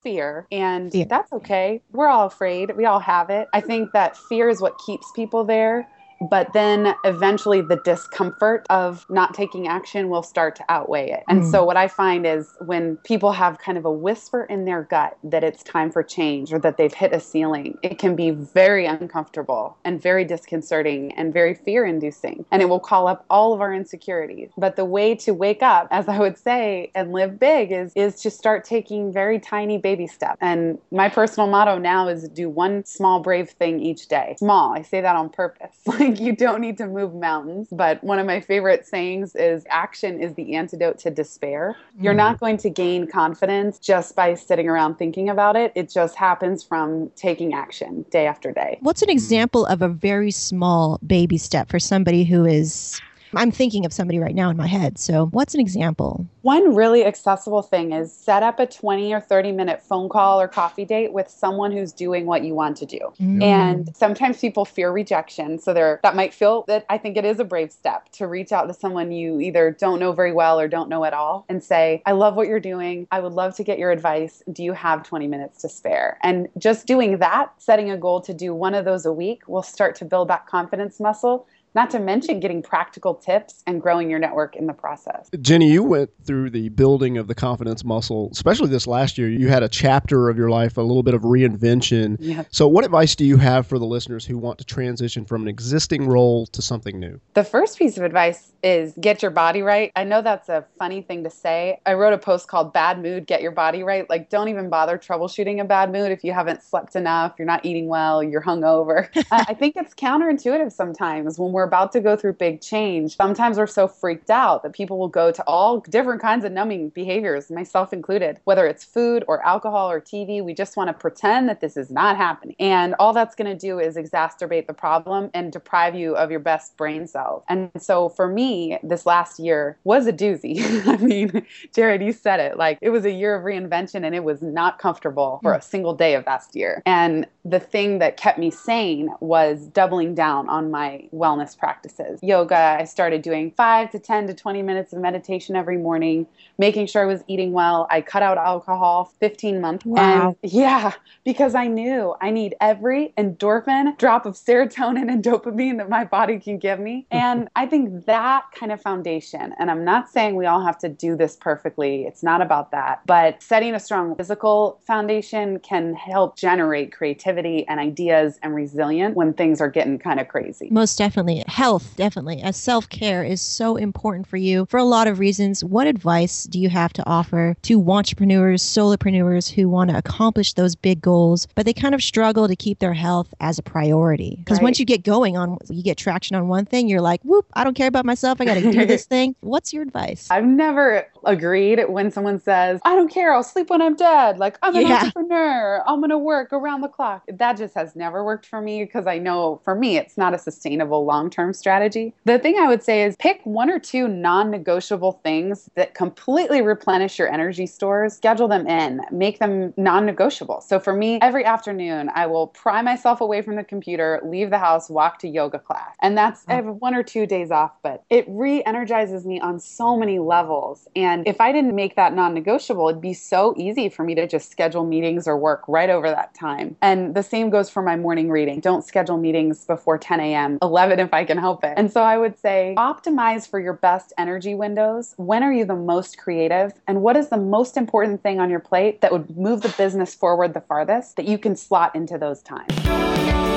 fear 0.00 0.46
and 0.52 0.92
Fear. 0.92 1.06
that's 1.06 1.32
okay 1.32 1.82
we're 1.90 2.06
all 2.06 2.28
afraid 2.28 2.70
we 2.76 2.84
all 2.84 3.00
have 3.00 3.30
it 3.30 3.48
i 3.52 3.60
think 3.60 3.90
that 3.92 4.16
fear 4.16 4.48
is 4.48 4.60
what 4.60 4.78
keeps 4.78 5.10
people 5.10 5.42
there 5.42 5.88
but 6.20 6.52
then 6.52 6.94
eventually 7.04 7.60
the 7.60 7.76
discomfort 7.76 8.66
of 8.70 9.06
not 9.08 9.34
taking 9.34 9.68
action 9.68 10.08
will 10.08 10.22
start 10.22 10.56
to 10.56 10.64
outweigh 10.68 11.10
it. 11.10 11.24
And 11.28 11.42
Mm. 11.42 11.50
so, 11.50 11.64
what 11.64 11.76
I 11.76 11.88
find 11.88 12.26
is 12.26 12.54
when 12.58 12.96
people 12.98 13.32
have 13.32 13.58
kind 13.58 13.78
of 13.78 13.84
a 13.84 13.92
whisper 13.92 14.44
in 14.44 14.64
their 14.64 14.82
gut 14.82 15.16
that 15.24 15.44
it's 15.44 15.62
time 15.62 15.90
for 15.90 16.02
change 16.02 16.52
or 16.52 16.58
that 16.60 16.76
they've 16.76 16.92
hit 16.92 17.12
a 17.12 17.20
ceiling, 17.20 17.78
it 17.82 17.98
can 17.98 18.16
be 18.16 18.30
very 18.30 18.86
uncomfortable 18.86 19.76
and 19.84 20.00
very 20.00 20.24
disconcerting 20.24 21.12
and 21.12 21.32
very 21.32 21.54
fear 21.54 21.84
inducing. 21.84 22.44
And 22.50 22.62
it 22.62 22.68
will 22.68 22.80
call 22.80 23.06
up 23.08 23.24
all 23.30 23.52
of 23.52 23.60
our 23.60 23.72
insecurities. 23.72 24.50
But 24.56 24.76
the 24.76 24.84
way 24.84 25.14
to 25.16 25.32
wake 25.32 25.62
up, 25.62 25.88
as 25.90 26.08
I 26.08 26.18
would 26.18 26.36
say, 26.38 26.90
and 26.94 27.12
live 27.12 27.38
big 27.38 27.70
is, 27.72 27.92
is 27.94 28.20
to 28.22 28.30
start 28.30 28.64
taking 28.64 29.12
very 29.12 29.38
tiny 29.38 29.78
baby 29.78 30.06
steps. 30.06 30.36
And 30.40 30.78
my 30.90 31.08
personal 31.08 31.48
motto 31.48 31.78
now 31.78 32.08
is 32.08 32.28
do 32.28 32.48
one 32.48 32.84
small, 32.84 33.20
brave 33.20 33.50
thing 33.50 33.80
each 33.80 34.08
day. 34.08 34.34
Small, 34.38 34.74
I 34.74 34.82
say 34.82 35.00
that 35.00 35.16
on 35.16 35.30
purpose. 35.30 35.76
Like 36.08 36.20
you 36.20 36.34
don't 36.34 36.60
need 36.60 36.78
to 36.78 36.86
move 36.86 37.14
mountains. 37.14 37.68
But 37.70 38.02
one 38.02 38.18
of 38.18 38.26
my 38.26 38.40
favorite 38.40 38.86
sayings 38.86 39.34
is 39.34 39.64
action 39.68 40.20
is 40.20 40.34
the 40.34 40.54
antidote 40.54 40.98
to 41.00 41.10
despair. 41.10 41.76
You're 42.00 42.14
hmm. 42.14 42.18
not 42.18 42.40
going 42.40 42.56
to 42.58 42.70
gain 42.70 43.06
confidence 43.06 43.78
just 43.78 44.16
by 44.16 44.34
sitting 44.34 44.68
around 44.68 44.96
thinking 44.96 45.28
about 45.28 45.56
it. 45.56 45.72
It 45.74 45.90
just 45.90 46.16
happens 46.16 46.62
from 46.62 47.10
taking 47.16 47.52
action 47.52 48.04
day 48.10 48.26
after 48.26 48.52
day. 48.52 48.78
What's 48.80 49.02
an 49.02 49.08
hmm. 49.08 49.12
example 49.12 49.66
of 49.66 49.82
a 49.82 49.88
very 49.88 50.30
small 50.30 50.98
baby 51.06 51.38
step 51.38 51.68
for 51.68 51.78
somebody 51.78 52.24
who 52.24 52.44
is? 52.44 53.00
I'm 53.34 53.50
thinking 53.50 53.84
of 53.84 53.92
somebody 53.92 54.18
right 54.18 54.34
now 54.34 54.50
in 54.50 54.56
my 54.56 54.66
head. 54.66 54.98
So, 54.98 55.26
what's 55.26 55.54
an 55.54 55.60
example? 55.60 56.26
One 56.42 56.74
really 56.74 57.04
accessible 57.04 57.62
thing 57.62 57.92
is 57.92 58.12
set 58.12 58.42
up 58.42 58.58
a 58.58 58.66
20 58.66 59.12
or 59.12 59.20
30 59.20 59.52
minute 59.52 59.82
phone 59.82 60.08
call 60.08 60.40
or 60.40 60.48
coffee 60.48 60.84
date 60.84 61.12
with 61.12 61.28
someone 61.28 61.72
who's 61.72 61.92
doing 61.92 62.26
what 62.26 62.42
you 62.44 62.54
want 62.54 62.76
to 62.78 62.86
do. 62.86 63.00
Mm. 63.20 63.42
And 63.42 63.96
sometimes 63.96 64.40
people 64.40 64.64
fear 64.64 64.90
rejection. 64.90 65.58
So 65.58 65.74
there 65.74 66.00
that 66.02 66.16
might 66.16 66.32
feel 66.32 66.64
that 66.68 66.86
I 66.88 66.98
think 66.98 67.16
it 67.16 67.24
is 67.24 67.38
a 67.38 67.44
brave 67.44 67.72
step 67.72 68.10
to 68.12 68.26
reach 68.26 68.52
out 68.52 68.66
to 68.66 68.74
someone 68.74 69.12
you 69.12 69.40
either 69.40 69.76
don't 69.78 70.00
know 70.00 70.12
very 70.12 70.32
well 70.32 70.58
or 70.58 70.68
don't 70.68 70.88
know 70.88 71.04
at 71.04 71.12
all 71.12 71.44
and 71.48 71.62
say, 71.62 72.02
I 72.06 72.12
love 72.12 72.34
what 72.34 72.48
you're 72.48 72.60
doing. 72.60 73.06
I 73.10 73.20
would 73.20 73.32
love 73.32 73.54
to 73.56 73.64
get 73.64 73.78
your 73.78 73.90
advice. 73.90 74.42
Do 74.52 74.62
you 74.62 74.72
have 74.72 75.02
20 75.02 75.26
minutes 75.26 75.60
to 75.62 75.68
spare? 75.68 76.18
And 76.22 76.48
just 76.56 76.86
doing 76.86 77.18
that, 77.18 77.52
setting 77.58 77.90
a 77.90 77.96
goal 77.96 78.20
to 78.22 78.32
do 78.32 78.54
one 78.54 78.74
of 78.74 78.84
those 78.84 79.04
a 79.04 79.12
week 79.12 79.46
will 79.48 79.62
start 79.62 79.94
to 79.96 80.04
build 80.04 80.28
that 80.28 80.46
confidence 80.46 81.00
muscle. 81.00 81.46
Not 81.74 81.90
to 81.90 81.98
mention 81.98 82.40
getting 82.40 82.62
practical 82.62 83.14
tips 83.14 83.62
and 83.66 83.80
growing 83.80 84.08
your 84.10 84.18
network 84.18 84.56
in 84.56 84.66
the 84.66 84.72
process. 84.72 85.28
Jenny, 85.40 85.70
you 85.70 85.82
went 85.82 86.10
through 86.24 86.50
the 86.50 86.68
building 86.70 87.18
of 87.18 87.26
the 87.26 87.34
confidence 87.34 87.84
muscle, 87.84 88.30
especially 88.32 88.68
this 88.68 88.86
last 88.86 89.18
year. 89.18 89.28
You 89.28 89.48
had 89.48 89.62
a 89.62 89.68
chapter 89.68 90.28
of 90.28 90.36
your 90.36 90.50
life, 90.50 90.76
a 90.76 90.82
little 90.82 91.02
bit 91.02 91.14
of 91.14 91.22
reinvention. 91.22 92.16
Yeah. 92.20 92.44
So, 92.50 92.68
what 92.68 92.84
advice 92.84 93.16
do 93.16 93.24
you 93.24 93.36
have 93.38 93.66
for 93.66 93.78
the 93.78 93.86
listeners 93.86 94.24
who 94.24 94.38
want 94.38 94.58
to 94.58 94.64
transition 94.64 95.24
from 95.24 95.42
an 95.42 95.48
existing 95.48 96.06
role 96.06 96.46
to 96.46 96.62
something 96.62 96.98
new? 96.98 97.20
The 97.34 97.44
first 97.44 97.78
piece 97.78 97.96
of 97.96 98.04
advice 98.04 98.52
is 98.62 98.94
get 99.00 99.22
your 99.22 99.30
body 99.30 99.62
right. 99.62 99.92
I 99.96 100.04
know 100.04 100.22
that's 100.22 100.48
a 100.48 100.64
funny 100.78 101.02
thing 101.02 101.24
to 101.24 101.30
say. 101.30 101.80
I 101.86 101.94
wrote 101.94 102.12
a 102.12 102.18
post 102.18 102.48
called 102.48 102.72
Bad 102.72 103.02
Mood, 103.02 103.26
Get 103.26 103.42
Your 103.42 103.52
Body 103.52 103.82
Right. 103.82 104.08
Like, 104.08 104.30
don't 104.30 104.48
even 104.48 104.68
bother 104.68 104.98
troubleshooting 104.98 105.60
a 105.60 105.64
bad 105.64 105.92
mood 105.92 106.12
if 106.12 106.24
you 106.24 106.32
haven't 106.32 106.62
slept 106.62 106.96
enough, 106.96 107.34
you're 107.38 107.46
not 107.46 107.64
eating 107.64 107.88
well, 107.88 108.22
you're 108.22 108.42
hungover. 108.42 109.08
I 109.32 109.48
I 109.48 109.54
think 109.54 109.76
it's 109.76 109.94
counterintuitive 109.94 110.72
sometimes 110.72 111.38
when 111.38 111.52
we're 111.52 111.57
about 111.64 111.92
to 111.92 112.00
go 112.00 112.16
through 112.16 112.34
big 112.34 112.60
change. 112.60 113.16
Sometimes 113.16 113.58
we're 113.58 113.66
so 113.66 113.88
freaked 113.88 114.30
out 114.30 114.62
that 114.62 114.72
people 114.72 114.98
will 114.98 115.08
go 115.08 115.30
to 115.30 115.42
all 115.44 115.80
different 115.80 116.20
kinds 116.20 116.44
of 116.44 116.52
numbing 116.52 116.90
behaviors, 116.90 117.50
myself 117.50 117.92
included, 117.92 118.40
whether 118.44 118.66
it's 118.66 118.84
food 118.84 119.24
or 119.28 119.44
alcohol 119.44 119.90
or 119.90 120.00
TV. 120.00 120.42
We 120.42 120.54
just 120.54 120.76
want 120.76 120.88
to 120.88 120.94
pretend 120.94 121.48
that 121.48 121.60
this 121.60 121.76
is 121.76 121.90
not 121.90 122.16
happening. 122.16 122.56
And 122.58 122.94
all 122.98 123.12
that's 123.12 123.34
going 123.34 123.50
to 123.50 123.58
do 123.58 123.78
is 123.78 123.96
exacerbate 123.96 124.66
the 124.66 124.74
problem 124.74 125.30
and 125.34 125.52
deprive 125.52 125.94
you 125.94 126.16
of 126.16 126.30
your 126.30 126.40
best 126.40 126.76
brain 126.76 127.06
cells. 127.06 127.42
And 127.48 127.70
so 127.78 128.08
for 128.08 128.28
me, 128.28 128.78
this 128.82 129.06
last 129.06 129.38
year 129.38 129.78
was 129.84 130.06
a 130.06 130.12
doozy. 130.12 130.58
I 130.86 130.96
mean, 130.96 131.46
Jared, 131.74 132.02
you 132.02 132.12
said 132.12 132.40
it. 132.40 132.56
Like 132.56 132.78
it 132.80 132.90
was 132.90 133.04
a 133.04 133.10
year 133.10 133.34
of 133.34 133.44
reinvention 133.44 134.04
and 134.04 134.14
it 134.14 134.24
was 134.24 134.42
not 134.42 134.78
comfortable 134.78 135.40
for 135.42 135.54
a 135.54 135.62
single 135.62 135.94
day 135.94 136.14
of 136.14 136.26
last 136.26 136.54
year. 136.54 136.82
And 136.86 137.26
the 137.44 137.60
thing 137.60 137.98
that 137.98 138.16
kept 138.16 138.38
me 138.38 138.50
sane 138.50 139.10
was 139.20 139.66
doubling 139.68 140.14
down 140.14 140.48
on 140.48 140.70
my 140.70 141.08
wellness 141.12 141.47
practices. 141.54 142.20
Yoga, 142.22 142.78
I 142.80 142.84
started 142.84 143.22
doing 143.22 143.52
five 143.56 143.90
to 143.90 143.98
10 143.98 144.26
to 144.28 144.34
20 144.34 144.62
minutes 144.62 144.92
of 144.92 145.00
meditation 145.00 145.56
every 145.56 145.78
morning, 145.78 146.26
making 146.58 146.86
sure 146.86 147.02
I 147.02 147.06
was 147.06 147.22
eating 147.28 147.52
well. 147.52 147.86
I 147.90 148.00
cut 148.00 148.22
out 148.22 148.38
alcohol 148.38 149.12
15 149.20 149.60
months. 149.60 149.84
Wow. 149.84 150.36
And 150.42 150.52
yeah, 150.52 150.92
because 151.24 151.54
I 151.54 151.66
knew 151.66 152.14
I 152.20 152.30
need 152.30 152.54
every 152.60 153.12
endorphin 153.18 153.96
drop 153.98 154.26
of 154.26 154.34
serotonin 154.34 155.10
and 155.10 155.22
dopamine 155.22 155.78
that 155.78 155.88
my 155.88 156.04
body 156.04 156.38
can 156.38 156.58
give 156.58 156.80
me. 156.80 157.06
And 157.18 157.48
I 157.56 157.66
think 157.66 158.06
that 158.06 158.44
kind 158.54 158.70
of 158.70 158.80
foundation, 158.80 159.52
and 159.58 159.72
I'm 159.72 159.84
not 159.84 160.08
saying 160.08 160.36
we 160.36 160.46
all 160.46 160.64
have 160.64 160.78
to 160.78 160.88
do 160.88 161.16
this 161.16 161.34
perfectly, 161.34 162.04
it's 162.04 162.22
not 162.22 162.40
about 162.40 162.70
that, 162.70 163.00
but 163.06 163.42
setting 163.42 163.74
a 163.74 163.80
strong 163.80 164.14
physical 164.14 164.80
foundation 164.86 165.58
can 165.58 165.94
help 165.94 166.36
generate 166.36 166.92
creativity 166.92 167.66
and 167.66 167.80
ideas 167.80 168.38
and 168.42 168.54
resilience 168.54 169.16
when 169.16 169.32
things 169.32 169.60
are 169.60 169.68
getting 169.68 169.98
kind 169.98 170.20
of 170.20 170.28
crazy. 170.28 170.68
Most 170.70 170.96
definitely. 170.96 171.37
Definitely 171.44 171.68
health, 171.68 171.94
definitely 171.96 172.42
as 172.42 172.56
self 172.56 172.88
care 172.88 173.24
is 173.24 173.40
so 173.42 173.76
important 173.76 174.26
for 174.26 174.36
you 174.36 174.66
for 174.70 174.78
a 174.78 174.84
lot 174.84 175.06
of 175.06 175.18
reasons. 175.18 175.64
What 175.64 175.86
advice 175.86 176.44
do 176.44 176.58
you 176.58 176.68
have 176.70 176.92
to 176.94 177.06
offer 177.08 177.56
to 177.62 177.90
entrepreneurs, 177.90 178.62
solopreneurs 178.62 179.50
who 179.50 179.68
want 179.68 179.90
to 179.90 179.96
accomplish 179.98 180.54
those 180.54 180.74
big 180.76 181.00
goals, 181.00 181.46
but 181.54 181.66
they 181.66 181.72
kind 181.74 181.94
of 181.94 182.02
struggle 182.02 182.48
to 182.48 182.56
keep 182.56 182.78
their 182.78 182.94
health 182.94 183.32
as 183.40 183.58
a 183.58 183.62
priority? 183.62 184.36
Because 184.38 184.58
Right. 184.58 184.64
once 184.64 184.78
you 184.80 184.86
get 184.86 185.02
going 185.02 185.36
on, 185.36 185.58
you 185.68 185.82
get 185.82 185.96
traction 185.98 186.36
on 186.36 186.48
one 186.48 186.66
thing, 186.66 186.88
you're 186.88 187.00
like, 187.00 187.20
whoop, 187.22 187.46
I 187.54 187.64
don't 187.64 187.74
care 187.74 187.88
about 187.88 188.04
myself. 188.06 188.40
I 188.40 188.44
got 188.44 188.54
to 188.54 188.70
do 188.70 188.86
this 188.86 189.06
thing. 189.06 189.34
What's 189.40 189.72
your 189.72 189.82
advice? 189.82 190.26
I've 190.30 190.44
never 190.44 191.06
agreed 191.24 191.80
when 191.88 192.10
someone 192.10 192.38
says, 192.38 192.80
I 192.84 192.94
don't 192.94 193.10
care, 193.10 193.32
I'll 193.34 193.42
sleep 193.42 193.70
when 193.70 193.82
I'm 193.82 193.96
dead. 193.96 194.38
Like, 194.38 194.58
I'm 194.62 194.76
an 194.76 194.82
Yeah. 194.82 195.02
entrepreneur, 195.04 195.82
I'm 195.86 196.00
going 196.00 196.10
to 196.10 196.18
work 196.18 196.52
around 196.52 196.80
the 196.82 196.88
clock. 196.88 197.24
That 197.28 197.56
just 197.56 197.74
has 197.74 197.96
never 197.96 198.24
worked 198.24 198.46
for 198.46 198.60
me 198.60 198.84
because 198.84 199.06
I 199.06 199.18
know 199.18 199.60
for 199.64 199.74
me, 199.74 199.96
it's 199.96 200.16
not 200.16 200.34
a 200.34 200.38
sustainable 200.38 201.04
long 201.04 201.27
term 201.30 201.52
strategy. 201.52 202.14
The 202.24 202.38
thing 202.38 202.58
I 202.58 202.68
would 202.68 202.82
say 202.82 203.04
is 203.04 203.16
pick 203.16 203.40
one 203.44 203.70
or 203.70 203.78
two 203.78 204.08
non 204.08 204.50
negotiable 204.50 205.20
things 205.24 205.70
that 205.74 205.94
completely 205.94 206.62
replenish 206.62 207.18
your 207.18 207.32
energy 207.32 207.66
stores, 207.66 208.14
schedule 208.14 208.48
them 208.48 208.66
in, 208.66 209.00
make 209.10 209.38
them 209.38 209.72
non 209.76 210.06
negotiable. 210.06 210.60
So 210.60 210.78
for 210.78 210.94
me, 210.94 211.18
every 211.22 211.44
afternoon, 211.44 212.10
I 212.14 212.26
will 212.26 212.48
pry 212.48 212.82
myself 212.82 213.20
away 213.20 213.42
from 213.42 213.56
the 213.56 213.64
computer, 213.64 214.20
leave 214.24 214.50
the 214.50 214.58
house, 214.58 214.88
walk 214.90 215.18
to 215.20 215.28
yoga 215.28 215.58
class. 215.58 215.94
And 216.00 216.16
that's, 216.16 216.44
mm. 216.44 216.52
I 216.52 216.56
have 216.56 216.66
one 216.66 216.94
or 216.94 217.02
two 217.02 217.26
days 217.26 217.50
off, 217.50 217.72
but 217.82 218.04
it 218.10 218.24
re 218.28 218.62
energizes 218.64 219.26
me 219.26 219.40
on 219.40 219.60
so 219.60 219.96
many 219.96 220.18
levels. 220.18 220.88
And 220.96 221.26
if 221.26 221.40
I 221.40 221.52
didn't 221.52 221.74
make 221.74 221.96
that 221.96 222.14
non 222.14 222.34
negotiable, 222.34 222.88
it'd 222.88 223.00
be 223.00 223.14
so 223.14 223.54
easy 223.56 223.88
for 223.88 224.04
me 224.04 224.14
to 224.14 224.26
just 224.26 224.50
schedule 224.50 224.84
meetings 224.84 225.26
or 225.26 225.36
work 225.36 225.62
right 225.68 225.90
over 225.90 226.08
that 226.08 226.34
time. 226.34 226.76
And 226.82 227.14
the 227.14 227.22
same 227.22 227.50
goes 227.50 227.70
for 227.70 227.82
my 227.82 227.96
morning 227.96 228.30
reading. 228.30 228.60
Don't 228.60 228.84
schedule 228.84 229.16
meetings 229.16 229.64
before 229.64 229.98
10 229.98 230.20
a.m., 230.20 230.58
11 230.62 230.98
if 230.98 231.12
I 231.12 231.17
can 231.24 231.38
help 231.38 231.64
it. 231.64 231.74
And 231.76 231.90
so 231.90 232.02
I 232.02 232.18
would 232.18 232.38
say 232.38 232.74
optimize 232.76 233.48
for 233.48 233.60
your 233.60 233.74
best 233.74 234.12
energy 234.18 234.54
windows. 234.54 235.14
When 235.16 235.42
are 235.42 235.52
you 235.52 235.64
the 235.64 235.76
most 235.76 236.18
creative? 236.18 236.72
And 236.86 237.02
what 237.02 237.16
is 237.16 237.28
the 237.28 237.36
most 237.38 237.76
important 237.76 238.22
thing 238.22 238.40
on 238.40 238.50
your 238.50 238.60
plate 238.60 239.00
that 239.00 239.12
would 239.12 239.36
move 239.36 239.62
the 239.62 239.74
business 239.76 240.14
forward 240.14 240.54
the 240.54 240.60
farthest 240.60 241.16
that 241.16 241.26
you 241.26 241.38
can 241.38 241.56
slot 241.56 241.94
into 241.94 242.18
those 242.18 242.42
times? 242.42 243.47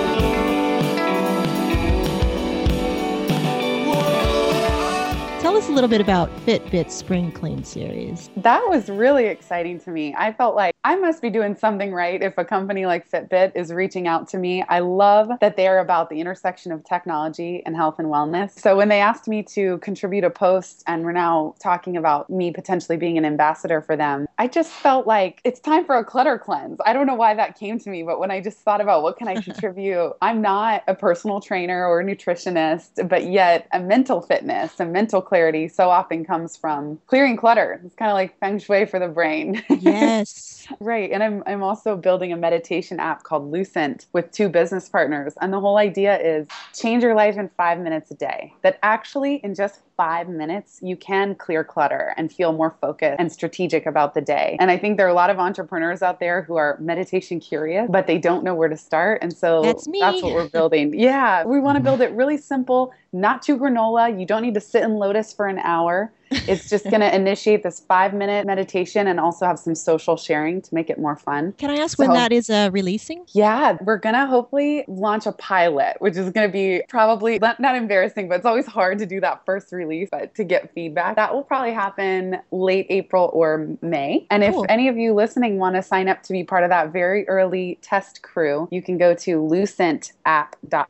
A 5.72 5.74
little 5.74 5.90
bit 5.90 6.02
about 6.02 6.30
Fitbit 6.46 6.92
Spring 6.92 7.32
Clean 7.32 7.64
series. 7.64 8.30
That 8.36 8.62
was 8.68 8.90
really 8.90 9.28
exciting 9.28 9.80
to 9.80 9.90
me. 9.90 10.14
I 10.18 10.34
felt 10.34 10.54
like 10.54 10.76
I 10.84 10.98
must 10.98 11.22
be 11.22 11.30
doing 11.30 11.56
something 11.56 11.94
right 11.94 12.22
if 12.22 12.38
a 12.38 12.44
company 12.44 12.86
like 12.86 13.10
Fitbit 13.10 13.54
is 13.56 13.72
reaching 13.72 14.06
out 14.06 14.28
to 14.30 14.38
me. 14.38 14.64
I 14.64 14.80
love 14.80 15.30
that 15.40 15.56
they're 15.56 15.80
about 15.80 16.10
the 16.10 16.20
intersection 16.20 16.74
of 16.74 16.84
technology 16.84 17.64
and 17.66 17.78
health 17.78 18.00
and 18.00 18.10
wellness. 18.10 18.60
So 18.60 18.76
when 18.76 18.90
they 18.90 19.00
asked 19.00 19.30
me 19.30 19.44
to 19.44 19.78
contribute 19.78 20.26
a 20.26 20.30
post 20.30 20.84
and 20.88 21.06
we're 21.06 21.14
now 21.14 21.56
talking 21.64 21.96
about 21.96 22.30
me 22.30 22.52
potentially 22.52 22.98
being 22.98 23.18
an 23.18 23.24
ambassador 23.24 23.82
for 23.82 23.96
them, 23.96 24.28
I 24.40 24.48
just 24.48 24.72
felt 24.72 25.08
like 25.08 25.40
it's 25.46 25.62
time 25.62 25.86
for 25.86 25.96
a 25.96 26.04
clutter 26.04 26.38
cleanse. 26.38 26.80
I 26.86 26.92
don't 26.92 27.08
know 27.08 27.16
why 27.16 27.34
that 27.36 27.58
came 27.58 27.80
to 27.80 27.90
me, 27.90 28.04
but 28.04 28.20
when 28.20 28.30
I 28.30 28.42
just 28.42 28.58
thought 28.58 28.82
about 28.82 29.04
what 29.04 29.16
can 29.16 29.30
I 29.30 29.36
contribute, 29.42 30.16
I'm 30.22 30.42
not 30.42 30.84
a 30.90 30.96
personal 30.96 31.40
trainer 31.40 31.86
or 31.86 32.02
a 32.02 32.04
nutritionist, 32.04 33.08
but 33.08 33.28
yet 33.28 33.70
a 33.72 33.80
mental 33.80 34.20
fitness 34.20 34.82
a 34.82 34.86
mental 34.86 35.22
clarity 35.22 35.61
so 35.68 35.90
often 35.90 36.26
comes 36.26 36.58
from 36.58 37.00
clearing 37.08 37.38
clutter. 37.38 37.82
It's 37.86 37.96
kind 37.96 38.12
of 38.12 38.16
like 38.16 38.38
feng 38.40 38.60
shui 38.60 38.86
for 38.86 39.00
the 39.00 39.08
brain. 39.08 39.64
Yes. 39.70 40.50
Right. 40.80 41.12
And 41.12 41.22
I'm, 41.22 41.44
I'm 41.48 41.64
also 41.64 41.98
building 41.98 42.32
a 42.32 42.38
meditation 42.38 43.00
app 43.00 43.24
called 43.24 43.52
Lucent 43.52 44.06
with 44.14 44.32
two 44.32 44.48
business 44.48 44.88
partners. 44.88 45.34
And 45.42 45.52
the 45.52 45.60
whole 45.60 45.78
idea 45.78 46.18
is 46.20 46.48
change 46.74 47.04
your 47.04 47.16
life 47.16 47.36
in 47.38 47.50
five 47.58 47.80
minutes 47.80 48.12
a 48.12 48.16
day. 48.16 48.54
That 48.62 48.80
actually, 48.84 49.36
in 49.44 49.54
just 49.56 49.82
five 49.98 50.30
minutes, 50.30 50.80
you 50.82 50.96
can 50.96 51.36
clear 51.36 51.64
clutter 51.64 52.14
and 52.18 52.32
feel 52.32 52.54
more 52.54 52.76
focused 52.82 53.20
and 53.20 53.32
strategic 53.32 53.86
about 53.86 54.14
the 54.14 54.22
day. 54.22 54.58
And 54.60 54.72
I 54.72 54.78
think 54.78 54.98
there 54.98 55.06
are 55.06 55.10
a 55.10 55.14
lot 55.14 55.30
of 55.30 55.38
entrepreneurs 55.38 56.02
out 56.02 56.20
there 56.20 56.42
who 56.42 56.56
are 56.56 56.78
meditation 56.80 57.40
curious, 57.40 57.88
but 57.90 58.08
they 58.08 58.18
don't 58.18 58.44
know 58.44 58.56
where 58.56 58.70
to 58.70 58.78
start. 58.78 59.20
And 59.22 59.32
so 59.32 59.62
That's 59.62 59.88
me. 59.88 60.00
that's 60.00 60.24
what 60.24 60.34
we're 60.34 60.50
building. 60.50 60.98
Yeah. 60.98 61.46
We 61.46 61.60
want 61.60 61.76
to 61.76 61.80
mm-hmm. 61.80 61.86
build 61.86 62.02
it 62.02 62.12
really 62.14 62.38
simple, 62.38 62.94
not 63.14 63.42
too 63.42 63.58
granola. 63.58 64.20
You 64.20 64.26
don't 64.26 64.42
need 64.42 64.54
to 64.54 64.62
sit 64.62 64.84
in 64.84 64.96
lotus 64.96 65.34
for 65.34 65.48
an 65.48 65.60
hour. 65.60 66.12
It's 66.32 66.70
just 66.70 66.86
going 66.86 67.02
to 67.02 67.14
initiate 67.14 67.64
this 67.64 67.82
five 67.82 68.14
minute 68.14 68.46
meditation 68.46 69.08
and 69.08 69.20
also 69.20 69.46
have 69.46 69.60
some 69.60 69.76
social 69.76 70.16
sharing 70.16 70.62
to 70.62 70.74
make 70.74 70.90
it 70.90 70.98
more 70.98 71.16
fun. 71.16 71.54
Can 71.58 71.70
I 71.70 71.76
ask 71.76 72.00
when 72.00 72.14
that 72.14 72.32
is 72.32 72.50
uh, 72.50 72.70
releasing? 72.72 73.26
Yeah, 73.34 73.78
we're 73.82 73.98
going 73.98 74.16
to 74.16 74.26
hopefully 74.26 74.86
launch 74.88 75.26
a 75.26 75.34
pilot, 75.34 75.98
which 76.00 76.16
is 76.16 76.30
going 76.32 76.48
to 76.48 76.52
be 76.52 76.84
probably 76.88 77.40
not, 77.40 77.60
not 77.60 77.76
embarrassing, 77.76 78.30
but 78.30 78.36
it's 78.36 78.46
always 78.46 78.66
hard 78.66 79.00
to 79.00 79.06
do 79.06 79.20
that 79.22 79.46
first 79.46 79.72
release, 79.72 80.10
but 80.12 80.34
to 80.36 80.44
get 80.44 80.74
feedback. 80.74 81.16
That 81.16 81.34
will 81.34 81.44
probably 81.44 81.74
happen 81.74 82.38
late 82.52 82.88
April 82.90 83.30
or 83.34 83.68
May. 83.82 84.26
And 84.30 84.44
if 84.44 84.56
any 84.70 84.88
of 84.88 84.98
you 84.98 85.14
listening 85.14 85.58
want 85.58 85.76
to 85.76 85.84
sign 85.84 86.08
up 86.08 86.24
to 86.24 86.34
be 86.34 86.44
part 86.44 86.64
of 86.64 86.70
that 86.70 86.94
very 86.94 87.28
early 87.28 87.78
test 87.82 88.22
crew, 88.22 88.68
you 88.72 88.82
can 88.82 88.98
go 88.98 89.14
to 89.16 89.40
lucentapp.com, 89.40 90.86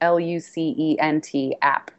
L 0.00 0.20
U 0.20 0.40
C 0.40 0.74
E 0.76 0.96
N 0.98 1.20
T 1.20 1.56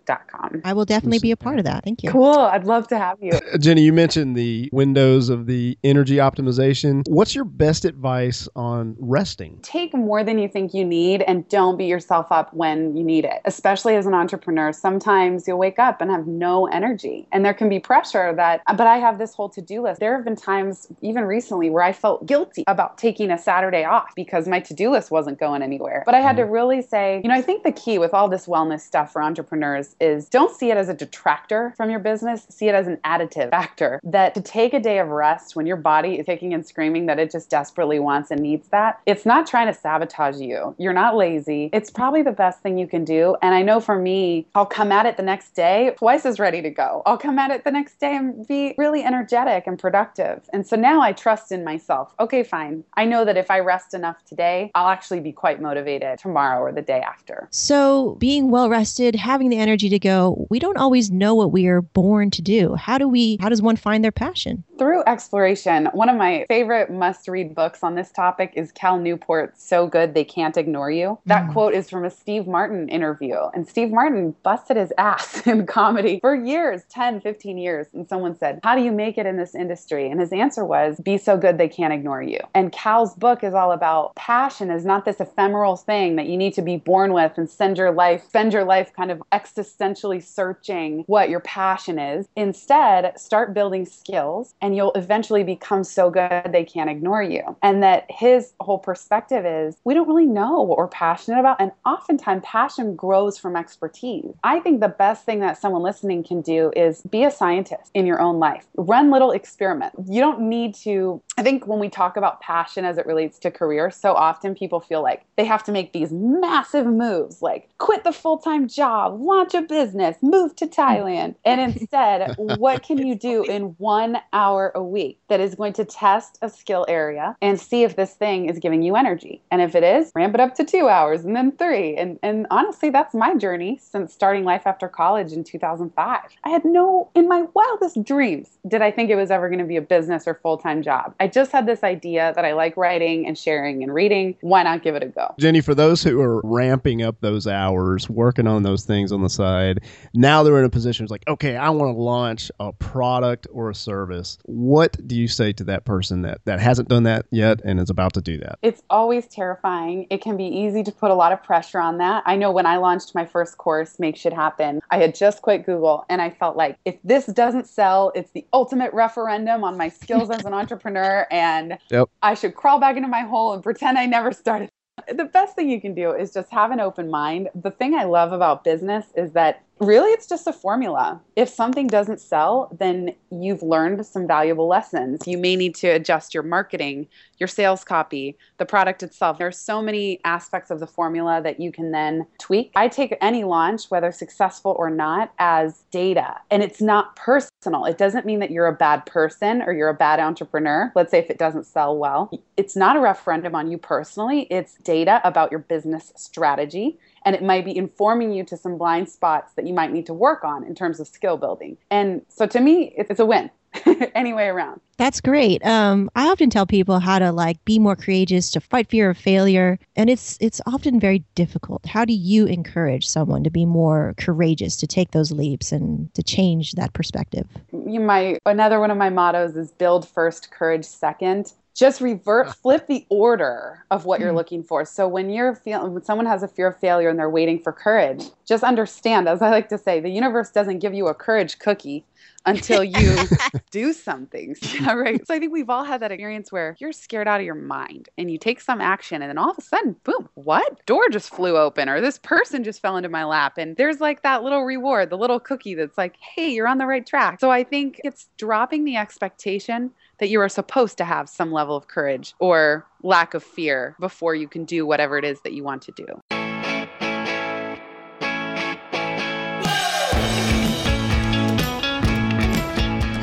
app.com. 0.09 0.61
I 0.63 0.73
will 0.73 0.85
definitely 0.85 1.19
be 1.19 1.31
a 1.31 1.37
part 1.37 1.59
of 1.59 1.65
that. 1.65 1.83
Thank 1.83 2.03
you. 2.03 2.11
Cool. 2.11 2.37
I'd 2.37 2.65
love 2.65 2.87
to 2.89 2.97
have 2.97 3.17
you. 3.21 3.31
Uh, 3.31 3.57
Jenny, 3.57 3.81
you 3.81 3.93
mentioned 3.93 4.35
the 4.35 4.69
windows 4.71 5.29
of 5.29 5.45
the 5.45 5.77
energy 5.83 6.15
optimization. 6.15 7.03
What's 7.07 7.35
your 7.35 7.45
best 7.45 7.85
advice 7.85 8.47
on 8.55 8.95
resting? 8.99 9.59
take 9.61 9.93
more 9.93 10.23
than 10.23 10.39
you 10.39 10.47
think 10.47 10.73
you 10.73 10.85
need 10.85 11.21
and 11.23 11.47
don't 11.49 11.77
beat 11.77 11.87
yourself 11.87 12.31
up 12.31 12.53
when 12.53 12.95
you 12.95 13.03
need 13.03 13.25
it. 13.25 13.41
Especially 13.45 13.95
as 13.95 14.05
an 14.05 14.13
entrepreneur, 14.13 14.71
sometimes 14.71 15.47
you'll 15.47 15.57
wake 15.57 15.79
up 15.79 16.01
and 16.01 16.09
have 16.09 16.25
no 16.25 16.67
energy. 16.67 17.27
And 17.31 17.43
there 17.43 17.53
can 17.53 17.69
be 17.69 17.79
pressure 17.79 18.33
that, 18.35 18.61
but 18.65 18.87
I 18.87 18.97
have 18.97 19.19
this 19.19 19.33
whole 19.33 19.49
to 19.49 19.61
do 19.61 19.81
list. 19.81 19.99
There 19.99 20.15
have 20.15 20.23
been 20.23 20.35
times, 20.35 20.87
even 21.01 21.25
recently, 21.25 21.69
where 21.69 21.83
I 21.83 21.91
felt 21.91 22.25
guilty 22.25 22.63
about 22.67 22.97
taking 22.97 23.29
a 23.29 23.37
Saturday 23.37 23.83
off 23.83 24.13
because 24.15 24.47
my 24.47 24.59
to 24.61 24.73
do 24.73 24.89
list 24.89 25.11
wasn't 25.11 25.39
going 25.39 25.61
anywhere. 25.61 26.03
But 26.05 26.15
I 26.15 26.21
had 26.21 26.37
to 26.37 26.43
really 26.43 26.81
say, 26.81 27.21
you 27.23 27.29
know, 27.29 27.35
I 27.35 27.41
think 27.41 27.63
the 27.63 27.71
key 27.71 27.99
with 27.99 28.13
all 28.13 28.29
this 28.29 28.47
wellness 28.47 28.81
stuff 28.81 29.11
for 29.11 29.21
entrepreneurs 29.21 29.96
is 29.99 30.27
don't 30.29 30.55
see 30.55 30.71
it 30.71 30.77
as 30.77 30.89
a 30.89 30.93
detractor 30.93 31.73
from 31.77 31.89
your 31.89 31.99
business, 31.99 32.45
see 32.49 32.67
it 32.67 32.75
as 32.75 32.87
an 32.87 32.97
additive 33.05 33.49
factor. 33.49 33.99
That 34.03 34.33
to 34.35 34.41
take 34.41 34.73
a 34.73 34.79
day 34.79 34.99
of 34.99 35.07
rest 35.09 35.55
when 35.55 35.65
your 35.65 35.77
body 35.77 36.19
is 36.19 36.25
kicking 36.25 36.53
and 36.53 36.65
screaming 36.65 37.05
that 37.07 37.19
it 37.19 37.31
just 37.31 37.49
desperately 37.49 37.99
wants 37.99 38.31
and 38.31 38.41
needs 38.41 38.67
that, 38.69 38.99
it's 39.05 39.25
not 39.25 39.47
trying 39.47 39.67
to 39.67 39.73
sabotage 39.73 40.39
you. 40.39 40.75
You're 40.77 40.93
not 40.93 41.15
lazy. 41.15 41.69
It's 41.73 41.89
probably 41.89 42.21
the 42.21 42.31
best 42.31 42.61
thing 42.61 42.77
you 42.77 42.87
can 42.87 43.03
do. 43.03 43.35
And 43.41 43.55
I 43.55 43.61
know 43.61 43.79
for 43.79 43.97
me, 43.97 44.47
I'll 44.55 44.65
come 44.65 44.91
at 44.91 45.05
it 45.05 45.17
the 45.17 45.23
next 45.23 45.55
day 45.55 45.93
twice 45.97 46.25
as 46.25 46.39
ready 46.39 46.61
to 46.61 46.69
go. 46.69 47.01
I'll 47.05 47.17
come 47.17 47.39
at 47.39 47.51
it 47.51 47.63
the 47.63 47.71
next 47.71 47.99
day 47.99 48.15
and 48.15 48.47
be 48.47 48.75
really 48.77 49.03
energetic 49.03 49.67
and 49.67 49.79
productive. 49.79 50.47
And 50.53 50.65
so 50.65 50.75
now 50.75 51.01
I 51.01 51.13
trust 51.13 51.51
in 51.51 51.63
myself. 51.63 52.13
Okay, 52.19 52.43
fine. 52.43 52.83
I 52.95 53.05
know 53.05 53.25
that 53.25 53.37
if 53.37 53.49
I 53.49 53.59
rest 53.59 53.93
enough 53.93 54.23
today, 54.25 54.71
I'll 54.75 54.89
actually 54.89 55.19
be 55.19 55.31
quite 55.31 55.61
motivated 55.61 56.19
tomorrow 56.19 56.61
or 56.61 56.71
the 56.71 56.81
day 56.81 57.01
after. 57.01 57.47
So, 57.51 58.15
being 58.19 58.51
well 58.51 58.69
rested, 58.69 59.15
having 59.15 59.49
the 59.49 59.57
energy 59.57 59.86
to 59.89 59.99
go, 59.99 60.47
we 60.49 60.59
don't 60.59 60.77
always 60.77 61.11
know 61.11 61.35
what 61.35 61.51
we 61.51 61.67
are 61.67 61.81
born 61.81 62.31
to 62.31 62.41
do. 62.41 62.75
How 62.75 62.97
do 62.97 63.07
we 63.07 63.37
how 63.39 63.49
does 63.49 63.61
one 63.61 63.75
find 63.75 64.03
their 64.03 64.11
passion? 64.11 64.63
Through 64.77 64.96
exploration, 65.07 65.87
one 65.93 66.09
of 66.09 66.17
my 66.17 66.45
favorite 66.47 66.91
must 66.91 67.27
read 67.27 67.55
books 67.55 67.81
on 67.83 67.95
this 67.95 68.11
topic 68.11 68.53
is 68.55 68.71
Cal 68.71 68.99
Newport's 68.99 69.63
So 69.63 69.87
Good 69.87 70.13
They 70.13 70.23
Can't 70.25 70.57
Ignore 70.57 70.91
You. 70.91 71.17
That 71.25 71.47
Mm. 71.47 71.53
quote 71.53 71.73
is 71.73 71.89
from 71.89 72.03
a 72.03 72.09
Steve 72.09 72.45
Martin 72.47 72.89
interview. 72.89 73.37
And 73.53 73.67
Steve 73.67 73.91
Martin 73.91 74.35
busted 74.43 74.75
his 74.77 74.91
ass 74.97 75.45
in 75.47 75.65
comedy 75.65 76.19
for 76.19 76.35
years 76.35 76.83
10, 76.89 77.21
15 77.21 77.57
years. 77.57 77.87
And 77.93 78.07
someone 78.07 78.35
said, 78.37 78.59
How 78.63 78.75
do 78.75 78.81
you 78.81 78.91
make 78.91 79.17
it 79.17 79.25
in 79.25 79.37
this 79.37 79.55
industry? 79.55 80.09
And 80.11 80.19
his 80.19 80.33
answer 80.33 80.65
was, 80.65 80.99
Be 80.99 81.17
so 81.17 81.37
good 81.37 81.57
they 81.57 81.69
can't 81.69 81.93
ignore 81.93 82.21
you. 82.21 82.39
And 82.53 82.71
Cal's 82.71 83.15
book 83.15 83.43
is 83.43 83.53
all 83.53 83.71
about 83.71 84.15
passion 84.15 84.69
is 84.69 84.85
not 84.85 85.05
this 85.05 85.19
ephemeral 85.21 85.77
thing 85.77 86.17
that 86.17 86.27
you 86.27 86.35
need 86.37 86.53
to 86.55 86.61
be 86.61 86.77
born 86.77 87.13
with 87.13 87.37
and 87.37 87.49
send 87.49 87.77
your 87.77 87.91
life, 87.91 88.23
spend 88.27 88.51
your 88.53 88.65
life 88.65 88.91
kind 88.93 89.11
of 89.11 89.21
existentially 89.31 90.21
searching 90.21 91.03
what 91.07 91.29
your 91.29 91.39
passion 91.41 91.97
is. 91.99 92.27
Instead, 92.35 93.17
start 93.19 93.53
building 93.53 93.85
skills 93.85 94.53
and 94.61 94.75
you'll 94.75 94.91
eventually 94.97 95.43
become 95.43 95.83
so 95.83 96.09
good 96.09 96.49
they 96.51 96.63
can't 96.63 96.89
ignore 96.89 97.23
you. 97.23 97.55
And 97.61 97.81
that 97.83 98.05
his 98.09 98.53
whole 98.59 98.79
perspective 98.79 99.45
is 99.45 99.77
we 99.83 99.93
don't 99.93 100.07
really 100.07 100.25
know 100.25 100.61
what 100.61 100.77
we're 100.77 100.87
passionate 100.87 101.39
about. 101.39 101.61
And 101.61 101.71
oftentimes, 101.85 102.43
passion 102.43 102.95
grows 102.95 103.37
from 103.37 103.55
expertise. 103.55 104.33
I 104.43 104.59
think 104.59 104.81
the 104.81 104.89
best 104.89 105.25
thing 105.25 105.39
that 105.39 105.57
someone 105.57 105.83
listening 105.83 106.23
can 106.23 106.41
do 106.41 106.71
is 106.75 107.01
be 107.03 107.23
a 107.23 107.31
scientist 107.31 107.91
in 107.93 108.05
your 108.05 108.19
own 108.19 108.39
life, 108.39 108.65
run 108.75 109.11
little 109.11 109.31
experiments. 109.31 110.09
You 110.09 110.21
don't 110.21 110.41
need 110.41 110.75
to, 110.75 111.21
I 111.37 111.43
think 111.43 111.67
when 111.67 111.79
we 111.79 111.89
talk 111.89 112.17
about 112.17 112.41
passion 112.41 112.85
as 112.85 112.97
it 112.97 113.05
relates 113.05 113.39
to 113.39 113.51
career, 113.51 113.91
so 113.91 114.13
often 114.13 114.55
people 114.55 114.79
feel 114.79 115.01
like 115.01 115.23
they 115.35 115.45
have 115.45 115.63
to 115.65 115.71
make 115.71 115.93
these 115.93 116.11
massive 116.11 116.85
moves 116.85 117.41
like 117.41 117.69
quit 117.77 118.03
the 118.03 118.11
full 118.11 118.37
time 118.37 118.67
job, 118.67 119.19
launch 119.21 119.53
a 119.53 119.61
business, 119.61 120.17
move 120.21 120.55
to 120.55 120.65
hmm. 120.65 120.71
Thailand. 120.71 121.35
And 121.45 121.61
instead, 121.61 122.35
what 122.37 122.83
can 122.83 123.05
you 123.05 123.15
do 123.15 123.43
in 123.43 123.75
one 123.77 124.17
hour 124.33 124.71
a 124.75 124.83
week 124.87 125.19
that 125.29 125.39
is 125.39 125.55
going 125.55 125.73
to 125.73 125.85
test 125.85 126.37
a 126.41 126.49
skill 126.49 126.85
area 126.87 127.35
and 127.41 127.59
see 127.59 127.83
if 127.83 127.95
this 127.95 128.13
thing 128.13 128.49
is 128.49 128.59
giving 128.59 128.83
you 128.83 128.95
energy? 128.95 129.41
And 129.51 129.61
if 129.61 129.75
it 129.75 129.83
is, 129.83 130.11
ramp 130.15 130.33
it 130.35 130.39
up 130.39 130.55
to 130.55 130.63
two 130.63 130.87
hours 130.87 131.25
and 131.25 131.35
then 131.35 131.51
three. 131.53 131.95
And, 131.95 132.19
and 132.21 132.47
honestly, 132.51 132.89
that's 132.89 133.13
my 133.13 133.35
journey 133.35 133.79
since 133.81 134.13
starting 134.13 134.43
life 134.43 134.63
after 134.65 134.87
college 134.87 135.33
in 135.33 135.43
2005. 135.43 136.19
I 136.43 136.49
had 136.49 136.63
no, 136.63 137.09
in 137.15 137.27
my 137.27 137.45
wildest 137.53 138.03
dreams, 138.03 138.57
did 138.67 138.81
I 138.81 138.91
think 138.91 139.09
it 139.09 139.15
was 139.15 139.31
ever 139.31 139.49
going 139.49 139.59
to 139.59 139.65
be 139.65 139.77
a 139.77 139.81
business 139.81 140.27
or 140.27 140.35
full 140.35 140.57
time 140.57 140.83
job. 140.83 141.15
I 141.19 141.27
just 141.27 141.51
had 141.51 141.65
this 141.65 141.83
idea 141.83 142.33
that 142.35 142.45
I 142.45 142.53
like 142.53 142.77
writing 142.77 143.27
and 143.27 143.37
sharing 143.37 143.83
and 143.83 143.93
reading. 143.93 144.35
Why 144.41 144.63
not 144.63 144.83
give 144.83 144.95
it 144.95 145.03
a 145.03 145.07
go? 145.07 145.33
Jenny, 145.39 145.61
for 145.61 145.73
those 145.73 146.03
who 146.03 146.21
are 146.21 146.41
ramping 146.43 147.01
up 147.01 147.21
those 147.21 147.47
hours, 147.47 148.09
working 148.09 148.47
on 148.47 148.63
those 148.63 148.85
things 148.85 149.11
on 149.11 149.23
the 149.23 149.29
side, 149.29 149.83
now 150.13 150.43
they're 150.43 150.59
in 150.59 150.65
a 150.65 150.69
position 150.69 151.07
it's 151.07 151.11
like, 151.11 151.27
okay, 151.27 151.55
I 151.55 151.69
want 151.69 151.95
to 151.95 152.01
launch 152.01 152.51
a 152.59 152.73
product 152.73 153.47
or 153.51 153.69
a 153.69 153.75
service. 153.75 154.37
What 154.43 154.76
do 154.85 155.15
you 155.15 155.27
say 155.27 155.53
to 155.53 155.63
that 155.65 155.85
person 155.85 156.21
that, 156.23 156.41
that 156.45 156.59
hasn't 156.59 156.89
done 156.89 157.03
that 157.03 157.25
yet 157.31 157.61
and 157.63 157.79
is 157.79 157.89
about 157.89 158.13
to 158.13 158.21
do 158.21 158.37
that? 158.39 158.59
It's 158.61 158.83
always 158.89 159.27
terrifying. 159.27 160.07
It 160.09 160.21
can 160.21 160.37
be 160.37 160.45
easy 160.45 160.83
to 160.83 160.91
put 160.91 161.11
a 161.11 161.15
lot 161.15 161.31
of 161.31 161.43
pressure 161.43 161.79
on 161.79 161.97
that. 161.99 162.23
I 162.25 162.35
know 162.35 162.51
when 162.51 162.65
I 162.65 162.77
launched 162.77 163.15
my 163.15 163.25
first 163.25 163.57
course, 163.57 163.99
Make 163.99 164.15
Shit 164.15 164.33
Happen, 164.33 164.81
I 164.91 164.97
had 164.97 165.15
just 165.15 165.41
quit 165.41 165.65
Google 165.65 166.05
and 166.09 166.21
I 166.21 166.29
felt 166.29 166.57
like 166.57 166.77
if 166.85 166.95
this 167.03 167.25
doesn't 167.27 167.67
sell, 167.67 168.11
it's 168.15 168.31
the 168.31 168.45
ultimate 168.53 168.93
referendum 168.93 169.63
on 169.63 169.77
my 169.77 169.89
skills 169.89 170.29
as 170.29 170.45
an 170.45 170.53
entrepreneur 170.53 171.27
and 171.31 171.77
yep. 171.89 172.09
I 172.21 172.33
should 172.33 172.55
crawl 172.55 172.79
back 172.79 172.97
into 172.97 173.09
my 173.09 173.21
hole 173.21 173.53
and 173.53 173.63
pretend 173.63 173.97
I 173.97 174.05
never 174.05 174.31
started 174.31 174.69
the 175.13 175.25
best 175.25 175.55
thing 175.55 175.69
you 175.69 175.79
can 175.79 175.93
do 175.93 176.11
is 176.11 176.33
just 176.33 176.51
have 176.51 176.71
an 176.71 176.79
open 176.79 177.09
mind. 177.09 177.49
The 177.55 177.71
thing 177.71 177.95
I 177.95 178.03
love 178.03 178.31
about 178.31 178.63
business 178.63 179.05
is 179.15 179.31
that 179.31 179.63
really 179.79 180.09
it's 180.09 180.27
just 180.27 180.47
a 180.47 180.53
formula. 180.53 181.21
If 181.35 181.49
something 181.49 181.87
doesn't 181.87 182.19
sell, 182.19 182.75
then 182.79 183.13
you've 183.31 183.61
learned 183.61 184.05
some 184.05 184.27
valuable 184.27 184.67
lessons. 184.67 185.21
You 185.25 185.37
may 185.37 185.55
need 185.55 185.75
to 185.75 185.87
adjust 185.87 186.33
your 186.33 186.43
marketing, 186.43 187.07
your 187.37 187.47
sales 187.47 187.83
copy, 187.83 188.37
the 188.57 188.65
product 188.65 189.03
itself. 189.03 189.37
There's 189.37 189.57
so 189.57 189.81
many 189.81 190.19
aspects 190.25 190.71
of 190.71 190.79
the 190.79 190.87
formula 190.87 191.41
that 191.43 191.59
you 191.59 191.71
can 191.71 191.91
then 191.91 192.25
tweak. 192.39 192.71
I 192.75 192.87
take 192.87 193.15
any 193.21 193.43
launch, 193.43 193.91
whether 193.91 194.11
successful 194.11 194.75
or 194.79 194.89
not, 194.89 195.31
as 195.37 195.83
data. 195.91 196.37
And 196.49 196.63
it's 196.63 196.81
not 196.81 197.15
personal. 197.15 197.51
It 197.85 197.97
doesn't 197.97 198.25
mean 198.25 198.39
that 198.39 198.51
you're 198.51 198.67
a 198.67 198.73
bad 198.73 199.05
person 199.05 199.61
or 199.61 199.73
you're 199.73 199.89
a 199.89 199.93
bad 199.93 200.19
entrepreneur. 200.19 200.91
Let's 200.95 201.11
say 201.11 201.19
if 201.19 201.29
it 201.29 201.37
doesn't 201.37 201.65
sell 201.65 201.97
well. 201.97 202.31
It's 202.55 202.75
not 202.75 202.95
a 202.95 202.99
referendum 202.99 203.55
on 203.55 203.69
you 203.71 203.77
personally. 203.77 204.47
It's 204.49 204.75
data 204.83 205.21
about 205.23 205.51
your 205.51 205.59
business 205.59 206.13
strategy 206.15 206.97
and 207.25 207.35
it 207.35 207.43
might 207.43 207.65
be 207.65 207.75
informing 207.75 208.31
you 208.31 208.43
to 208.45 208.57
some 208.57 208.77
blind 208.77 209.09
spots 209.09 209.53
that 209.55 209.67
you 209.67 209.73
might 209.73 209.91
need 209.91 210.05
to 210.05 210.13
work 210.13 210.43
on 210.43 210.63
in 210.63 210.73
terms 210.75 210.99
of 210.99 211.07
skill 211.07 211.37
building. 211.37 211.77
And 211.91 212.25
so 212.29 212.47
to 212.47 212.59
me, 212.59 212.93
it's 212.97 213.19
a 213.19 213.25
win. 213.25 213.49
any 214.15 214.33
way 214.33 214.47
around. 214.47 214.81
That's 214.97 215.21
great. 215.21 215.63
Um, 215.65 216.09
I 216.15 216.27
often 216.27 216.49
tell 216.49 216.65
people 216.65 216.99
how 216.99 217.19
to 217.19 217.31
like 217.31 217.63
be 217.65 217.77
more 217.77 217.95
courageous, 217.95 218.49
to 218.51 218.61
fight 218.61 218.89
fear 218.89 219.11
of 219.11 219.17
failure, 219.17 219.77
and 219.95 220.09
it's 220.09 220.37
it's 220.41 220.59
often 220.65 220.99
very 220.99 221.23
difficult. 221.35 221.85
How 221.85 222.03
do 222.03 222.13
you 222.13 222.45
encourage 222.47 223.07
someone 223.07 223.43
to 223.43 223.51
be 223.51 223.65
more 223.65 224.15
courageous, 224.17 224.75
to 224.77 224.87
take 224.87 225.11
those 225.11 225.31
leaps, 225.31 225.71
and 225.71 226.11
to 226.15 226.23
change 226.23 226.73
that 226.73 226.93
perspective? 226.93 227.47
You 227.71 227.99
might 227.99 228.39
another 228.45 228.79
one 228.79 228.89
of 228.89 228.97
my 228.97 229.09
mottos 229.09 229.55
is 229.55 229.71
build 229.71 230.07
first, 230.07 230.49
courage 230.49 230.85
second 230.85 231.53
just 231.77 232.01
revert 232.01 232.53
flip 232.61 232.87
the 232.87 233.05
order 233.09 233.85
of 233.91 234.05
what 234.05 234.19
you're 234.19 234.31
hmm. 234.31 234.35
looking 234.35 234.63
for. 234.63 234.83
So 234.83 235.07
when 235.07 235.29
you're 235.29 235.55
feeling 235.55 235.93
when 235.93 236.03
someone 236.03 236.25
has 236.25 236.43
a 236.43 236.47
fear 236.47 236.67
of 236.67 236.79
failure 236.79 237.09
and 237.09 237.17
they're 237.17 237.29
waiting 237.29 237.59
for 237.59 237.71
courage 237.71 238.23
just 238.45 238.63
understand 238.63 239.27
as 239.27 239.41
i 239.41 239.49
like 239.49 239.69
to 239.69 239.77
say 239.77 239.99
the 239.99 240.09
universe 240.09 240.49
doesn't 240.49 240.79
give 240.79 240.93
you 240.93 241.07
a 241.07 241.13
courage 241.13 241.59
cookie 241.59 242.03
until 242.45 242.83
you 242.83 243.17
do 243.71 243.93
something. 243.93 244.55
Yeah, 244.77 244.93
right? 244.93 245.25
So 245.25 245.33
i 245.33 245.39
think 245.39 245.51
we've 245.51 245.69
all 245.69 245.83
had 245.83 246.01
that 246.01 246.11
experience 246.11 246.51
where 246.51 246.75
you're 246.79 246.91
scared 246.91 247.27
out 247.27 247.39
of 247.39 247.45
your 247.45 247.55
mind 247.55 248.09
and 248.17 248.29
you 248.29 248.37
take 248.37 248.61
some 248.61 248.79
action 248.79 249.21
and 249.21 249.29
then 249.29 249.37
all 249.37 249.51
of 249.51 249.57
a 249.57 249.61
sudden 249.61 249.95
boom 250.03 250.29
what? 250.35 250.85
Door 250.85 251.09
just 251.09 251.33
flew 251.33 251.57
open 251.57 251.89
or 251.89 251.99
this 251.99 252.19
person 252.19 252.63
just 252.63 252.81
fell 252.81 252.95
into 252.97 253.09
my 253.09 253.25
lap. 253.25 253.57
And 253.57 253.75
there's 253.75 253.99
like 253.99 254.21
that 254.21 254.43
little 254.43 254.63
reward 254.63 255.09
the 255.09 255.17
little 255.17 255.39
cookie 255.39 255.73
that's 255.73 255.97
like 255.97 256.15
hey 256.35 256.49
you're 256.49 256.67
on 256.67 256.77
the 256.77 256.85
right 256.85 257.05
track. 257.05 257.39
So 257.39 257.51
i 257.51 257.63
think 257.63 257.99
it's 258.03 258.27
dropping 258.37 258.83
the 258.83 258.97
expectation 258.97 259.91
that 260.19 260.29
you 260.29 260.39
are 260.41 260.49
supposed 260.49 260.97
to 260.97 261.05
have 261.05 261.29
some 261.29 261.51
level 261.51 261.75
of 261.75 261.87
courage 261.87 262.33
or 262.39 262.85
lack 263.03 263.33
of 263.33 263.43
fear 263.43 263.95
before 263.99 264.35
you 264.35 264.47
can 264.47 264.65
do 264.65 264.85
whatever 264.85 265.17
it 265.17 265.25
is 265.25 265.41
that 265.41 265.53
you 265.53 265.63
want 265.63 265.81
to 265.83 265.91
do. 265.91 266.36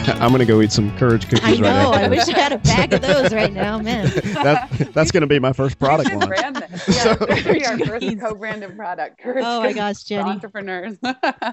I'm 0.21 0.33
gonna 0.33 0.45
go 0.45 0.61
eat 0.61 0.71
some 0.71 0.95
courage 0.99 1.29
cookies 1.31 1.61
I 1.61 1.63
know, 1.63 1.91
right 1.91 2.05
I 2.05 2.09
wish 2.09 2.29
I 2.29 2.39
had 2.39 2.53
a 2.53 2.59
bag 2.59 2.93
of 2.93 3.01
those 3.01 3.33
right 3.33 3.53
now, 3.53 3.79
man. 3.79 4.05
that, 4.35 4.91
that's 4.93 5.11
gonna 5.11 5.27
be 5.27 5.39
my 5.39 5.55
first 5.55 5.79
product 5.79 6.13
line. 6.13 6.29
Brand 6.29 6.57
Yeah, 6.89 7.17
our 7.71 7.79
first 7.79 8.21
co-branded 8.21 8.77
product. 8.77 9.19
Courage 9.19 9.45
oh 9.47 9.61
my 9.61 9.73
gosh, 9.73 10.03
Jenny. 10.03 10.29
entrepreneurs. 10.29 10.99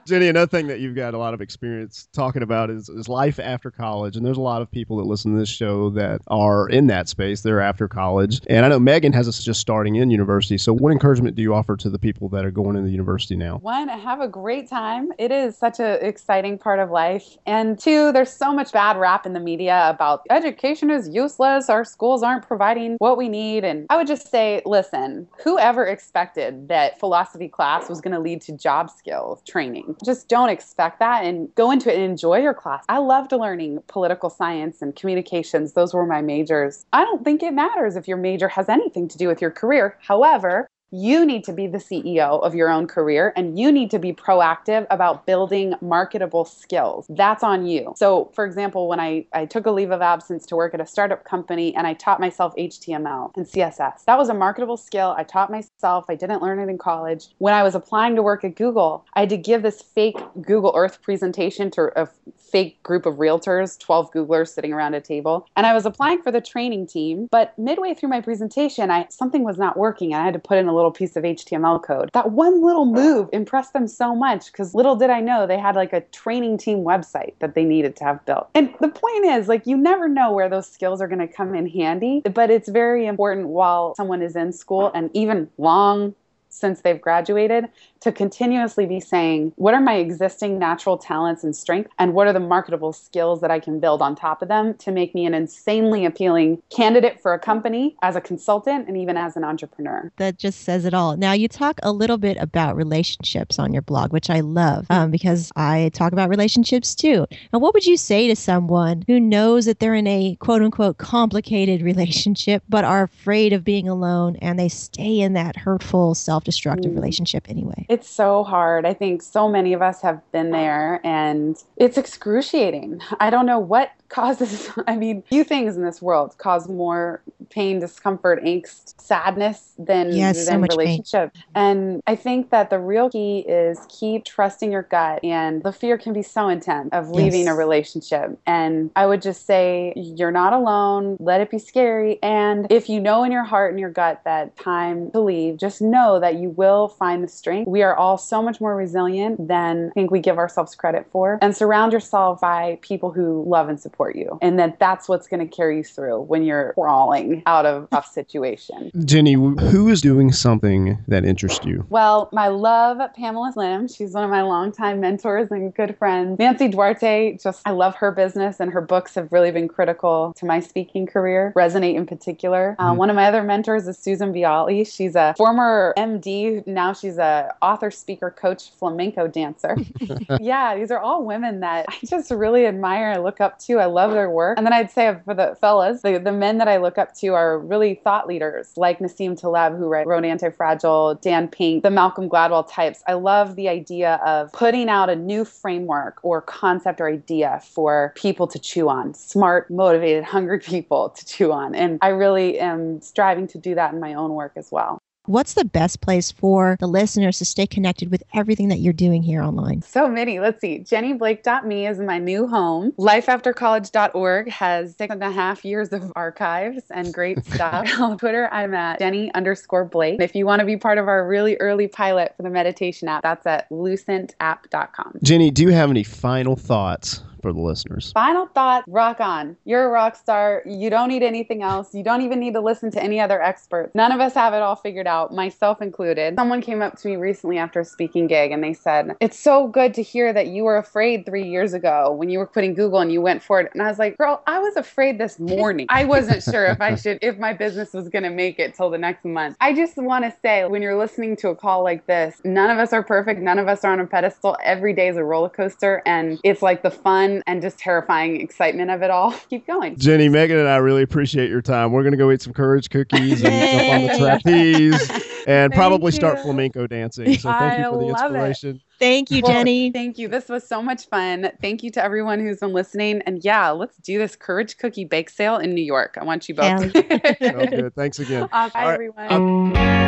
Jenny, 0.06 0.28
another 0.28 0.47
thing 0.47 0.67
that 0.67 0.82
you've 0.82 0.95
got 0.95 1.13
a 1.13 1.17
lot 1.17 1.34
of 1.34 1.39
experience 1.39 2.10
talking 2.12 2.41
about 2.41 2.69
is, 2.69 2.89
is 2.89 3.08
life 3.08 3.39
after 3.39 3.71
college, 3.71 4.17
and 4.17 4.25
there's 4.25 4.38
a 4.38 4.41
lot 4.41 4.62
of 4.62 4.69
people 4.69 4.97
that 4.97 5.06
listen 5.06 5.32
to 5.32 5.39
this 5.39 5.49
show 5.49 5.89
that 5.91 6.21
are 6.28 6.67
in 6.67 6.88
that 6.88 7.08
space. 7.08 7.41
They're 7.41 7.62
after 7.62 7.88
college, 7.88 8.41
and 8.47 8.65
I 8.65 8.69
know 8.69 8.80
Megan 8.80 9.13
has 9.13 9.28
us 9.30 9.41
just 9.41 9.62
starting 9.62 9.95
in 9.95 10.12
university. 10.12 10.58
So, 10.58 10.73
what 10.73 10.91
encouragement 10.91 11.38
do 11.38 11.41
you 11.41 11.54
offer 11.54 11.78
to 11.78 11.89
the 11.89 11.99
people 11.99 12.28
that 12.30 12.43
are 12.43 12.52
going 12.52 12.75
into 12.75 12.89
university 12.89 13.38
now? 13.38 13.60
One, 13.60 13.88
have 13.88 14.19
a 14.19 14.28
great 14.28 14.69
time. 14.69 15.13
It 15.17 15.32
is 15.32 15.58
such 15.58 15.80
an 15.80 15.99
exciting 16.02 16.58
part 16.58 16.80
of 16.80 16.89
life, 16.89 17.38
and 17.45 17.80
two, 17.80 18.12
there's 18.12 18.40
so 18.41 18.51
much 18.51 18.71
bad 18.71 18.97
rap 18.97 19.27
in 19.27 19.34
the 19.34 19.39
media 19.39 19.88
about 19.88 20.25
education 20.32 20.89
is 20.89 21.08
useless, 21.08 21.69
our 21.69 21.86
schools 21.86 22.23
aren't 22.23 22.47
providing 22.47 22.95
what 22.97 23.15
we 23.15 23.30
need. 23.30 23.63
And 23.63 23.86
I 23.91 23.97
would 23.97 24.08
just 24.08 24.32
say, 24.32 24.63
listen, 24.65 25.27
whoever 25.43 25.86
expected 25.86 26.67
that 26.67 26.99
philosophy 26.99 27.47
class 27.47 27.88
was 27.88 28.01
going 28.01 28.15
to 28.15 28.19
lead 28.19 28.41
to 28.41 28.58
job 28.58 28.89
skills 28.89 29.43
training? 29.47 29.95
Just 30.04 30.27
don't 30.27 30.49
expect 30.49 30.97
that 30.97 31.23
and 31.23 31.54
go 31.54 31.69
into 31.69 31.93
it 31.93 31.97
and 31.97 32.04
enjoy 32.04 32.39
your 32.39 32.56
class. 32.56 32.84
I 32.89 32.97
loved 32.97 33.32
learning 33.32 33.84
political 33.86 34.32
science 34.32 34.82
and 34.82 34.95
communications, 34.95 35.73
those 35.73 35.93
were 35.93 36.08
my 36.08 36.23
majors. 36.23 36.84
I 36.93 37.04
don't 37.04 37.23
think 37.23 37.43
it 37.43 37.54
matters 37.54 37.95
if 37.95 38.08
your 38.08 38.17
major 38.17 38.47
has 38.47 38.69
anything 38.69 39.08
to 39.10 39.19
do 39.19 39.27
with 39.27 39.39
your 39.39 39.51
career. 39.51 39.99
However, 40.01 40.67
you 40.91 41.25
need 41.25 41.43
to 41.45 41.54
be 41.54 41.67
the 41.67 41.77
CEO 41.77 42.43
of 42.43 42.54
your 42.54 42.69
own 42.69 42.86
career 42.86 43.32
and 43.38 43.58
you 43.58 43.71
need 43.71 43.89
to 43.91 43.99
be 43.99 44.12
proactive 44.12 44.86
about 44.89 45.25
building 45.25 45.73
marketable 45.82 46.43
skills. 46.43 47.06
That's 47.10 47.43
on 47.43 47.65
you. 47.65 47.93
So, 47.95 48.30
for 48.34 48.45
example, 48.45 48.89
when 48.89 48.99
I, 48.99 49.25
I 49.34 49.45
took 49.45 49.65
a 49.65 49.71
leave 49.71 49.91
of 49.91 50.01
absence 50.01 50.45
to 50.47 50.56
work 50.56 50.73
at 50.73 50.82
a 50.82 50.86
startup 50.86 51.23
company 51.23 51.73
and 51.75 51.88
I 51.88 51.93
taught 51.93 52.19
myself 52.19 52.54
HTML 52.58 53.32
and 53.36 53.45
CSS, 53.45 54.04
that 54.06 54.17
was 54.17 54.30
a 54.30 54.34
marketable 54.34 54.77
skill. 54.77 55.15
I 55.17 55.23
taught 55.23 55.49
myself, 55.49 56.06
I 56.10 56.15
didn't 56.15 56.41
learn 56.41 56.60
it 56.60 56.69
in 56.69 56.77
college. 56.77 57.27
When 57.38 57.54
I 57.54 57.63
was 57.63 57.73
applying 57.73 58.15
to 58.15 58.23
work 58.23 58.43
at 58.43 58.56
Google, 58.56 59.06
I 59.13 59.21
had 59.21 59.30
to 59.30 59.38
give 59.38 59.63
this 59.63 59.82
fake 59.82 60.17
Google 60.41 60.73
Earth 60.75 61.01
presentation 61.01 61.71
to 61.71 61.89
a 61.95 62.10
fake 62.38 62.84
group 62.84 63.06
of 63.06 63.15
realtors, 63.15 63.80
12 63.80 64.12
Googlers 64.12 64.49
sitting 64.49 64.73
around 64.73 64.93
a 64.93 65.01
table. 65.01 65.47
And 65.56 65.65
I 65.65 65.73
was 65.73 65.86
applying 65.86 66.21
for 66.21 66.32
the 66.32 66.41
training 66.41 66.88
team, 66.88 67.27
but 67.32 67.58
midway 67.58 67.93
through 67.93 68.10
my 68.10 68.19
presentation, 68.19 68.91
I 68.91 69.08
something 69.10 69.43
was 69.43 69.58
not 69.58 69.77
working 69.77 70.13
and 70.13 70.21
I 70.21 70.25
had 70.25 70.34
to 70.34 70.39
put 70.39 70.58
in 70.58 70.67
a 70.67 70.75
little 70.75 70.81
piece 70.89 71.15
of 71.15 71.24
HTML 71.24 71.84
code. 71.84 72.10
That 72.13 72.32
one 72.32 72.63
little 72.63 72.86
move 72.86 73.30
impressed 73.34 73.74
them 73.74 73.88
so 73.88 74.15
much 74.15 74.52
because 74.52 74.74
little 74.74 74.96
did 74.96 75.10
I 75.10 75.20
know 75.20 75.46
they 75.46 75.60
had 75.60 75.76
like 75.76 75.94
a 75.94 76.02
training 76.02 76.58
team 76.58 76.80
website 76.80 77.34
that 77.39 77.54
they 77.54 77.65
needed 77.65 77.96
to 77.98 78.06
have 78.06 78.26
built. 78.26 78.50
And 78.56 78.74
the 78.80 78.88
point 78.88 79.26
is, 79.26 79.48
like, 79.48 79.67
you 79.67 79.78
never 79.78 80.08
know 80.08 80.32
where 80.32 80.50
those 80.50 80.67
skills 80.67 81.02
are 81.02 81.08
going 81.08 81.20
to 81.20 81.28
come 81.28 81.54
in 81.54 81.67
handy, 81.67 82.22
but 82.34 82.50
it's 82.50 82.70
very 82.70 83.06
important 83.06 83.50
while 83.50 83.94
someone 83.96 84.22
is 84.22 84.36
in 84.36 84.54
school 84.54 84.91
and 84.96 85.10
even 85.13 85.50
long 85.58 86.15
since 86.50 86.82
they've 86.82 87.02
graduated 87.02 87.65
to 88.01 88.11
continuously 88.11 88.85
be 88.85 88.99
saying, 88.99 89.53
what 89.55 89.73
are 89.73 89.81
my 89.81 89.95
existing 89.95 90.57
natural 90.57 90.97
talents 90.97 91.43
and 91.43 91.55
strengths, 91.55 91.91
and 91.99 92.13
what 92.13 92.27
are 92.27 92.33
the 92.33 92.39
marketable 92.39 92.91
skills 92.93 93.41
that 93.41 93.51
I 93.51 93.59
can 93.59 93.79
build 93.79 94.01
on 94.01 94.15
top 94.15 94.41
of 94.41 94.47
them 94.47 94.73
to 94.79 94.91
make 94.91 95.13
me 95.13 95.25
an 95.25 95.33
insanely 95.33 96.03
appealing 96.05 96.61
candidate 96.69 97.21
for 97.21 97.33
a 97.33 97.39
company 97.39 97.95
as 98.01 98.15
a 98.15 98.21
consultant 98.21 98.87
and 98.87 98.97
even 98.97 99.17
as 99.17 99.37
an 99.37 99.43
entrepreneur? 99.43 100.11
That 100.17 100.37
just 100.37 100.61
says 100.61 100.85
it 100.85 100.93
all. 100.93 101.15
Now, 101.15 101.33
you 101.33 101.47
talk 101.47 101.79
a 101.83 101.91
little 101.91 102.17
bit 102.17 102.37
about 102.37 102.75
relationships 102.75 103.59
on 103.59 103.71
your 103.71 103.83
blog, 103.83 104.11
which 104.11 104.29
I 104.29 104.39
love 104.39 104.87
um, 104.89 105.11
because 105.11 105.51
I 105.55 105.91
talk 105.93 106.11
about 106.11 106.29
relationships 106.29 106.95
too. 106.95 107.27
And 107.53 107.61
what 107.61 107.75
would 107.75 107.85
you 107.85 107.97
say 107.97 108.27
to 108.27 108.35
someone 108.35 109.03
who 109.05 109.19
knows 109.19 109.65
that 109.65 109.79
they're 109.79 109.93
in 109.93 110.07
a 110.07 110.35
quote 110.39 110.63
unquote 110.63 110.97
complicated 110.97 111.81
relationship, 111.91 112.63
but 112.67 112.83
are 112.83 113.03
afraid 113.03 113.53
of 113.53 113.63
being 113.63 113.87
alone 113.87 114.37
and 114.37 114.57
they 114.57 114.69
stay 114.69 115.19
in 115.19 115.33
that 115.33 115.55
hurtful, 115.55 116.15
self 116.15 116.43
destructive 116.43 116.93
mm. 116.93 116.95
relationship 116.95 117.47
anyway? 117.47 117.85
It's 117.91 118.08
so 118.10 118.45
hard. 118.45 118.86
I 118.86 118.93
think 118.93 119.21
so 119.21 119.49
many 119.49 119.73
of 119.73 119.82
us 119.82 120.01
have 120.01 120.21
been 120.32 120.51
there 120.51 121.01
and 121.04 121.62
it's 121.75 121.97
excruciating. 121.97 123.01
I 123.19 123.30
don't 123.30 123.45
know 123.45 123.60
what 123.60 123.91
causes, 124.08 124.69
I 124.88 124.95
mean, 124.95 125.23
few 125.23 125.43
things 125.43 125.75
in 125.75 125.84
this 125.84 126.01
world 126.01 126.38
cause 126.38 126.69
more 126.69 127.21
pain, 127.51 127.79
discomfort, 127.79 128.43
angst, 128.43 128.93
sadness 128.99 129.73
than, 129.77 130.11
Yes, 130.11 130.45
so 130.45 130.57
much 130.57 130.69
pain. 130.71 130.77
relationship. 130.79 131.35
And 131.55 132.01
I 132.07 132.15
think 132.15 132.49
that 132.49 132.69
the 132.69 132.79
real 132.79 133.09
key 133.09 133.39
is 133.39 133.85
keep 133.89 134.25
trusting 134.25 134.71
your 134.71 134.83
gut. 134.83 135.23
And 135.23 135.61
the 135.63 135.71
fear 135.71 135.97
can 135.97 136.13
be 136.13 136.21
so 136.23 136.47
intense 136.49 136.89
of 136.91 137.09
leaving 137.11 137.41
Yes. 137.41 137.49
a 137.49 137.55
relationship. 137.55 138.39
And 138.45 138.91
I 138.95 139.05
would 139.05 139.21
just 139.21 139.45
say, 139.45 139.93
you're 139.95 140.31
not 140.31 140.53
alone. 140.53 141.17
Let 141.19 141.41
it 141.41 141.49
be 141.49 141.59
scary. 141.59 142.19
And 142.23 142.67
if 142.71 142.89
you 142.89 142.99
know 142.99 143.23
in 143.23 143.31
your 143.31 143.43
heart 143.43 143.71
and 143.71 143.79
your 143.79 143.89
gut 143.89 144.21
that 144.25 144.55
time 144.57 145.11
to 145.11 145.19
leave, 145.19 145.57
just 145.57 145.81
know 145.81 146.19
that 146.19 146.35
you 146.35 146.49
will 146.49 146.87
find 146.87 147.23
the 147.23 147.27
strength. 147.27 147.67
We 147.67 147.83
are 147.83 147.95
all 147.95 148.17
so 148.17 148.41
much 148.41 148.61
more 148.61 148.75
resilient 148.75 149.47
than 149.47 149.89
I 149.89 149.93
think 149.93 150.11
we 150.11 150.19
give 150.19 150.37
ourselves 150.37 150.75
credit 150.75 151.07
for. 151.11 151.37
And 151.41 151.55
surround 151.55 151.93
yourself 151.93 152.41
by 152.41 152.79
people 152.81 153.11
who 153.11 153.43
love 153.47 153.69
and 153.69 153.79
support 153.79 154.15
you. 154.15 154.37
And 154.41 154.57
that 154.59 154.79
that's 154.79 155.09
what's 155.09 155.27
going 155.27 155.47
to 155.47 155.53
carry 155.55 155.77
you 155.77 155.83
through 155.83 156.21
when 156.21 156.43
you're 156.43 156.73
crawling 156.73 157.40
out 157.45 157.65
of 157.65 157.84
a 157.84 157.88
tough 157.88 158.12
situation. 158.12 158.91
Jenny, 159.06 159.34
who 159.34 159.89
is 159.89 160.01
doing 160.01 160.32
something 160.32 160.97
that 161.08 161.25
interests 161.25 161.65
you? 161.65 161.86
Well, 161.89 162.30
my 162.32 162.47
love 162.47 162.99
Pamela 163.15 163.51
Slim. 163.54 163.88
She's 163.88 164.13
one 164.13 164.23
of 164.23 164.30
my 164.30 164.41
longtime 164.41 164.99
mentors 164.99 165.51
and 165.51 165.73
good 165.73 165.97
friends. 165.97 166.39
Nancy 166.39 166.67
Duarte, 166.67 167.38
just 167.41 167.62
I 167.65 167.71
love 167.71 167.95
her 167.95 168.12
business 168.12 168.60
and 168.60 168.71
her 168.71 168.82
books 168.82 169.15
have 169.15 169.32
really 169.32 169.51
been 169.51 169.67
critical 169.67 170.34
to 170.38 170.45
my 170.45 170.60
speaking 170.60 171.06
career. 171.06 171.54
Resonate 171.56 171.95
in 171.95 172.06
particular. 172.06 172.75
Uh, 172.80 172.91
Mhm. 172.91 172.97
one 172.97 173.10
of 173.10 173.15
my 173.15 173.25
other 173.25 173.43
mentors 173.43 173.88
is 173.88 173.97
Susan 173.97 174.34
Biali. 174.34 174.86
She's 174.86 175.15
a 175.15 175.34
former 175.38 175.93
MD. 175.97 176.63
Now 176.67 176.93
she's 176.93 177.17
a 177.17 177.54
author, 177.62 177.91
speaker, 177.91 178.30
coach, 178.32 178.71
flamenco 178.71 179.27
dancer. 179.27 179.75
yeah, 180.39 180.75
these 180.75 180.91
are 180.91 180.99
all 180.99 181.23
women 181.25 181.60
that 181.62 181.86
I 181.89 181.93
just 182.06 182.32
really 182.32 182.65
admire. 182.65 183.08
I 183.08 183.17
look 183.17 183.41
up 183.41 183.60
to. 183.60 183.80
I 183.80 183.86
love 183.86 184.12
their 184.12 184.30
work. 184.30 184.58
And 184.58 184.65
then 184.65 184.73
I'd 184.73 184.91
say 184.91 185.15
for 185.25 185.34
the 185.34 185.56
fellas, 185.60 186.01
the, 186.01 186.17
the 186.19 186.32
men 186.32 186.58
that 186.60 186.67
I 186.67 186.77
look 186.77 186.97
up 186.97 187.13
to 187.15 187.31
are 187.34 187.60
really 187.60 187.96
thought 187.96 188.28
leaders 188.28 188.72
like 188.78 189.00
Nassim 189.00 189.39
Taleb, 189.39 189.78
who 189.78 189.88
wrote, 189.88 190.08
wrote 190.08 190.26
Anti-Fragile, 190.26 191.15
Dan 191.15 191.48
Pink, 191.48 191.84
the 191.84 191.91
Malcolm 191.91 192.30
Gladwell 192.30 192.70
types. 192.70 193.04
I 193.08 193.13
love 193.13 193.56
the 193.56 193.70
idea 193.70 194.15
of 194.26 194.52
putting 194.52 194.89
out 194.89 195.10
a 195.10 195.15
new 195.15 195.46
framework 195.46 196.20
or 196.24 196.41
concept 196.41 197.02
or 197.02 197.10
idea 197.10 197.62
for 197.63 198.13
people 198.15 198.48
to 198.48 198.60
chew 198.60 198.89
on. 198.89 199.13
Smart, 199.13 199.70
motivated, 199.70 200.24
hungry 200.32 200.60
people 200.60 201.10
to 201.10 201.26
chew 201.26 201.52
on. 201.52 201.76
And 201.76 202.00
I 202.02 202.10
really 202.10 202.60
am 202.60 203.02
striving 203.02 203.48
to 203.48 203.58
do 203.58 203.76
that 203.76 203.94
in 203.94 204.00
my 204.00 204.13
own 204.13 204.34
work 204.34 204.54
as 204.56 204.72
well. 204.72 205.00
What's 205.27 205.53
the 205.53 205.65
best 205.65 206.01
place 206.01 206.31
for 206.31 206.77
the 206.79 206.88
listeners 206.88 207.38
to 207.38 207.45
stay 207.45 207.67
connected 207.67 208.10
with 208.10 208.23
everything 208.34 208.69
that 208.69 208.79
you're 208.79 208.91
doing 208.91 209.21
here 209.21 209.43
online? 209.43 209.84
So 209.84 210.07
many. 210.10 210.39
Let's 210.39 210.60
see. 210.60 210.79
JennyBlake.me 210.79 211.86
is 211.88 211.99
my 211.99 212.17
new 212.17 212.47
home. 212.47 212.91
LifeAfterCollege.org 212.93 214.49
has 214.49 214.95
six 214.95 215.13
and 215.13 215.23
a 215.23 215.29
half 215.29 215.63
years 215.63 215.93
of 215.93 216.12
archives 216.15 216.81
and 216.89 217.13
great 217.13 217.45
stuff. 217.53 217.88
On 217.99 218.17
Twitter, 218.17 218.49
I'm 218.51 218.73
at 218.73 218.97
Jenny 218.97 219.31
underscore 219.36 219.86
Blake. 219.86 220.19
If 220.19 220.34
you 220.34 220.47
want 220.47 220.62
to 220.62 220.65
be 220.65 220.77
part 220.77 220.97
of 220.97 221.07
our 221.07 221.27
really 221.27 221.55
early 221.57 221.88
pilot 221.88 222.34
for 222.36 222.41
the 222.41 222.49
meditation 222.49 223.07
app, 223.07 223.21
that's 223.21 223.45
at 223.45 223.69
lucentapp.com. 223.69 225.19
Jenny, 225.21 225.51
do 225.51 225.62
you 225.62 225.69
have 225.69 225.91
any 225.91 226.03
final 226.03 226.55
thoughts 226.55 227.21
for 227.41 227.54
the 227.54 227.60
listeners? 227.60 228.12
Final 228.13 228.47
thought 228.47 228.84
rock 228.88 229.19
on. 229.19 229.58
You're 229.65 229.86
a 229.86 229.89
rock 229.89 230.15
star. 230.15 230.63
You 230.65 230.89
don't 230.89 231.10
need 231.10 231.23
anything 231.23 231.63
else. 231.63 231.93
You 231.93 232.04
don't 232.04 232.21
even 232.21 232.39
need 232.39 232.54
to 232.54 232.62
listen 232.62 232.91
to 232.91 233.04
any 233.04 233.19
other 233.19 233.41
experts. 233.41 233.93
None 233.95 234.12
of 234.12 234.19
us 234.19 234.34
have 234.34 234.54
it 234.54 234.62
all 234.62 234.75
figured 234.75 235.08
out, 235.08 235.34
myself 235.34 235.82
included. 235.82 236.36
Someone 236.36 236.62
came 236.62 236.82
up 236.82 236.97
to 236.99 237.08
me 237.08 237.15
recently 237.15 237.58
after 237.58 237.80
a 237.80 237.86
speaking 237.86 238.27
gig 238.27 238.51
and 238.51 238.63
they 238.63 238.73
said, 238.73 239.15
It's 239.19 239.39
so 239.39 239.67
good 239.67 239.93
to 239.95 240.04
hear 240.04 240.34
that 240.34 240.47
you 240.47 240.63
were 240.63 240.77
afraid 240.77 241.25
three 241.25 241.47
years 241.47 241.73
ago 241.73 242.12
when 242.12 242.30
you 242.30 242.39
were 242.39 242.47
quitting 242.47 242.73
Google 242.73 242.99
and 242.99 243.12
you 243.12 243.21
went 243.21 243.41
for 243.43 243.60
it. 243.60 243.69
And 243.73 243.82
I 243.82 243.88
was 243.88 243.99
like, 243.99 244.17
Girl, 244.17 244.41
I 244.47 244.60
was 244.60 244.75
afraid 244.75 245.17
this 245.17 245.39
morning. 245.39 245.88
I 245.89 246.06
wasn't 246.06 246.43
sure 246.43 246.65
if 246.65 246.82
I 246.82 246.95
should, 246.95 247.19
if 247.21 247.38
my 247.38 247.54
business 247.54 247.93
was 247.93 248.10
going 248.10 248.23
to 248.23 248.30
make 248.30 248.60
it 248.60 248.75
till 248.75 248.89
the 248.89 248.97
next 248.97 249.25
month. 249.25 249.56
I 249.60 249.73
just 249.73 249.97
want 249.97 250.25
to 250.25 250.34
say, 250.41 250.65
when 250.65 250.82
you're 250.82 250.97
listening 250.97 251.36
to 251.38 251.49
a 251.49 251.56
call 251.56 251.84
like 251.84 252.06
this, 252.08 252.41
none 252.43 252.69
of 252.69 252.77
us 252.77 252.93
are 252.93 253.04
perfect. 253.04 253.41
None 253.41 253.60
of 253.60 253.67
us 253.67 253.84
are 253.84 253.91
on 253.91 253.99
a 253.99 254.06
pedestal. 254.06 254.58
Every 254.63 254.93
day 254.93 255.08
is 255.08 255.17
a 255.17 255.23
roller 255.23 255.49
coaster. 255.49 256.01
And 256.06 256.39
it's 256.43 256.62
like 256.62 256.84
the 256.84 256.91
fun 256.91 257.31
and 257.48 257.62
just 257.62 257.80
terrifying 257.80 258.41
excitement 258.41 258.91
of 258.91 259.02
it 259.02 259.10
all. 259.10 259.32
Keep 259.50 259.67
going. 259.67 259.98
Jenny, 259.98 260.30
Megan, 260.30 260.58
and 260.58 260.67
I 260.67 260.78
really 260.78 261.04
appreciate 261.04 261.50
your 261.50 261.62
time. 261.62 261.91
We're 261.91 262.04
going 262.04 262.12
to 262.12 262.17
go 262.17 262.32
eat 262.32 262.41
some 262.41 262.54
courage 262.54 262.89
cookies 262.89 263.44
and 263.44 263.54
jump 263.54 263.89
on 263.89 264.08
the 264.08 264.17
trapeze 264.44 265.10
and 265.48 265.72
Thank 265.72 265.74
probably 265.74 266.12
start 266.12 266.39
flamenco 266.39 266.88
dancing. 266.88 267.38
So 267.38 267.52
thank 267.52 267.80
you 267.80 267.86
for 267.86 267.98
the 267.98 268.06
love 268.06 268.22
it. 268.22 268.36
inspiration. 268.36 268.82
Thank 269.00 269.32
you, 269.32 269.41
Well, 269.44 269.54
Jenny. 269.54 269.91
Thank 269.91 270.17
you. 270.20 270.28
This 270.28 270.48
was 270.50 270.67
so 270.67 270.82
much 270.84 271.08
fun. 271.08 271.52
Thank 271.62 271.82
you 271.82 271.89
to 271.91 272.04
everyone 272.04 272.39
who's 272.39 272.60
been 272.60 272.74
listening. 272.74 273.22
And 273.26 273.44
yeah, 273.44 273.70
let's 273.72 273.98
do 273.98 274.17
this 274.20 274.36
Courage 274.36 274.78
Cookie 274.78 275.06
Bake 275.06 275.30
Sale 275.30 275.58
in 275.58 275.74
New 275.74 275.84
York. 275.84 276.17
I 276.20 276.24
want 276.24 276.48
you 276.48 276.54
both. 276.56 276.82
So 276.91 277.02
good. 277.65 277.94
Thanks 277.96 278.20
again. 278.20 278.48
Awesome. 278.52 278.72
Bye, 278.74 278.82
All 278.82 278.88
right. 278.89 278.94
everyone. 278.94 279.74
Be 279.74 280.00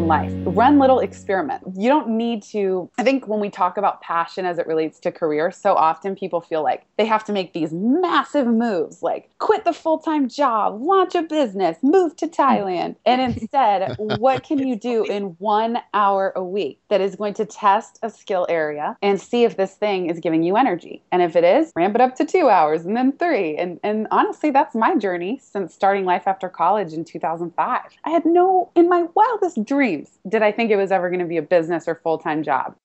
own 0.00 0.08
life. 0.08 0.32
Run 0.56 0.78
little 0.78 1.00
experiments. 1.00 1.76
You 1.76 1.88
don't 1.88 2.08
need 2.08 2.42
to. 2.44 2.90
I 2.98 3.02
think 3.02 3.28
when 3.28 3.40
we 3.40 3.50
talk 3.50 3.76
about 3.76 4.00
passion 4.00 4.46
as 4.46 4.58
it 4.58 4.66
relates 4.66 4.98
to 5.00 5.12
career, 5.12 5.50
so 5.50 5.74
often 5.74 6.16
people 6.16 6.40
feel 6.40 6.62
like 6.62 6.84
they 6.96 7.04
have 7.06 7.24
to 7.24 7.32
make 7.32 7.52
these 7.52 7.72
massive 7.72 8.46
moves, 8.46 9.02
like 9.02 9.30
quit 9.38 9.64
the 9.64 9.72
full 9.72 9.98
time 9.98 10.28
job, 10.28 10.80
launch 10.80 11.14
a 11.14 11.22
business, 11.22 11.76
move 11.82 12.16
to 12.16 12.26
Thailand. 12.26 12.96
And 13.10 13.20
instead, 13.20 13.96
what 13.98 14.44
can 14.44 14.58
you 14.66 14.76
do 14.76 15.04
in 15.04 15.34
one 15.38 15.78
hour 15.94 16.32
a 16.36 16.44
week 16.44 16.78
that 16.88 17.00
is 17.00 17.16
going 17.16 17.34
to 17.34 17.44
test 17.44 17.98
a 18.02 18.10
skill 18.10 18.46
area 18.48 18.96
and 19.02 19.20
see 19.20 19.42
if 19.42 19.56
this 19.56 19.74
thing 19.74 20.08
is 20.08 20.20
giving 20.20 20.44
you 20.44 20.56
energy? 20.56 21.02
And 21.10 21.20
if 21.20 21.34
it 21.34 21.42
is, 21.42 21.72
ramp 21.74 21.96
it 21.96 22.00
up 22.00 22.14
to 22.16 22.24
two 22.24 22.48
hours 22.48 22.84
and 22.84 22.96
then 22.96 23.12
three. 23.12 23.56
And, 23.56 23.80
and 23.82 24.06
honestly, 24.12 24.50
that's 24.50 24.76
my 24.76 24.96
journey 24.96 25.40
since 25.42 25.74
starting 25.74 26.04
life 26.04 26.28
after 26.28 26.48
college 26.48 26.92
in 26.92 27.04
2005. 27.04 27.80
I 28.04 28.10
had 28.10 28.24
no, 28.24 28.70
in 28.76 28.88
my 28.88 29.06
wildest 29.14 29.64
dreams, 29.90 30.18
did 30.28 30.42
I 30.42 30.52
think 30.52 30.70
it 30.70 30.76
was 30.76 30.92
ever 30.92 31.08
going 31.08 31.20
to 31.20 31.26
be 31.26 31.36
a 31.36 31.42
business 31.42 31.88
or 31.88 31.96
full 31.96 32.18
time 32.18 32.42
job. 32.42 32.76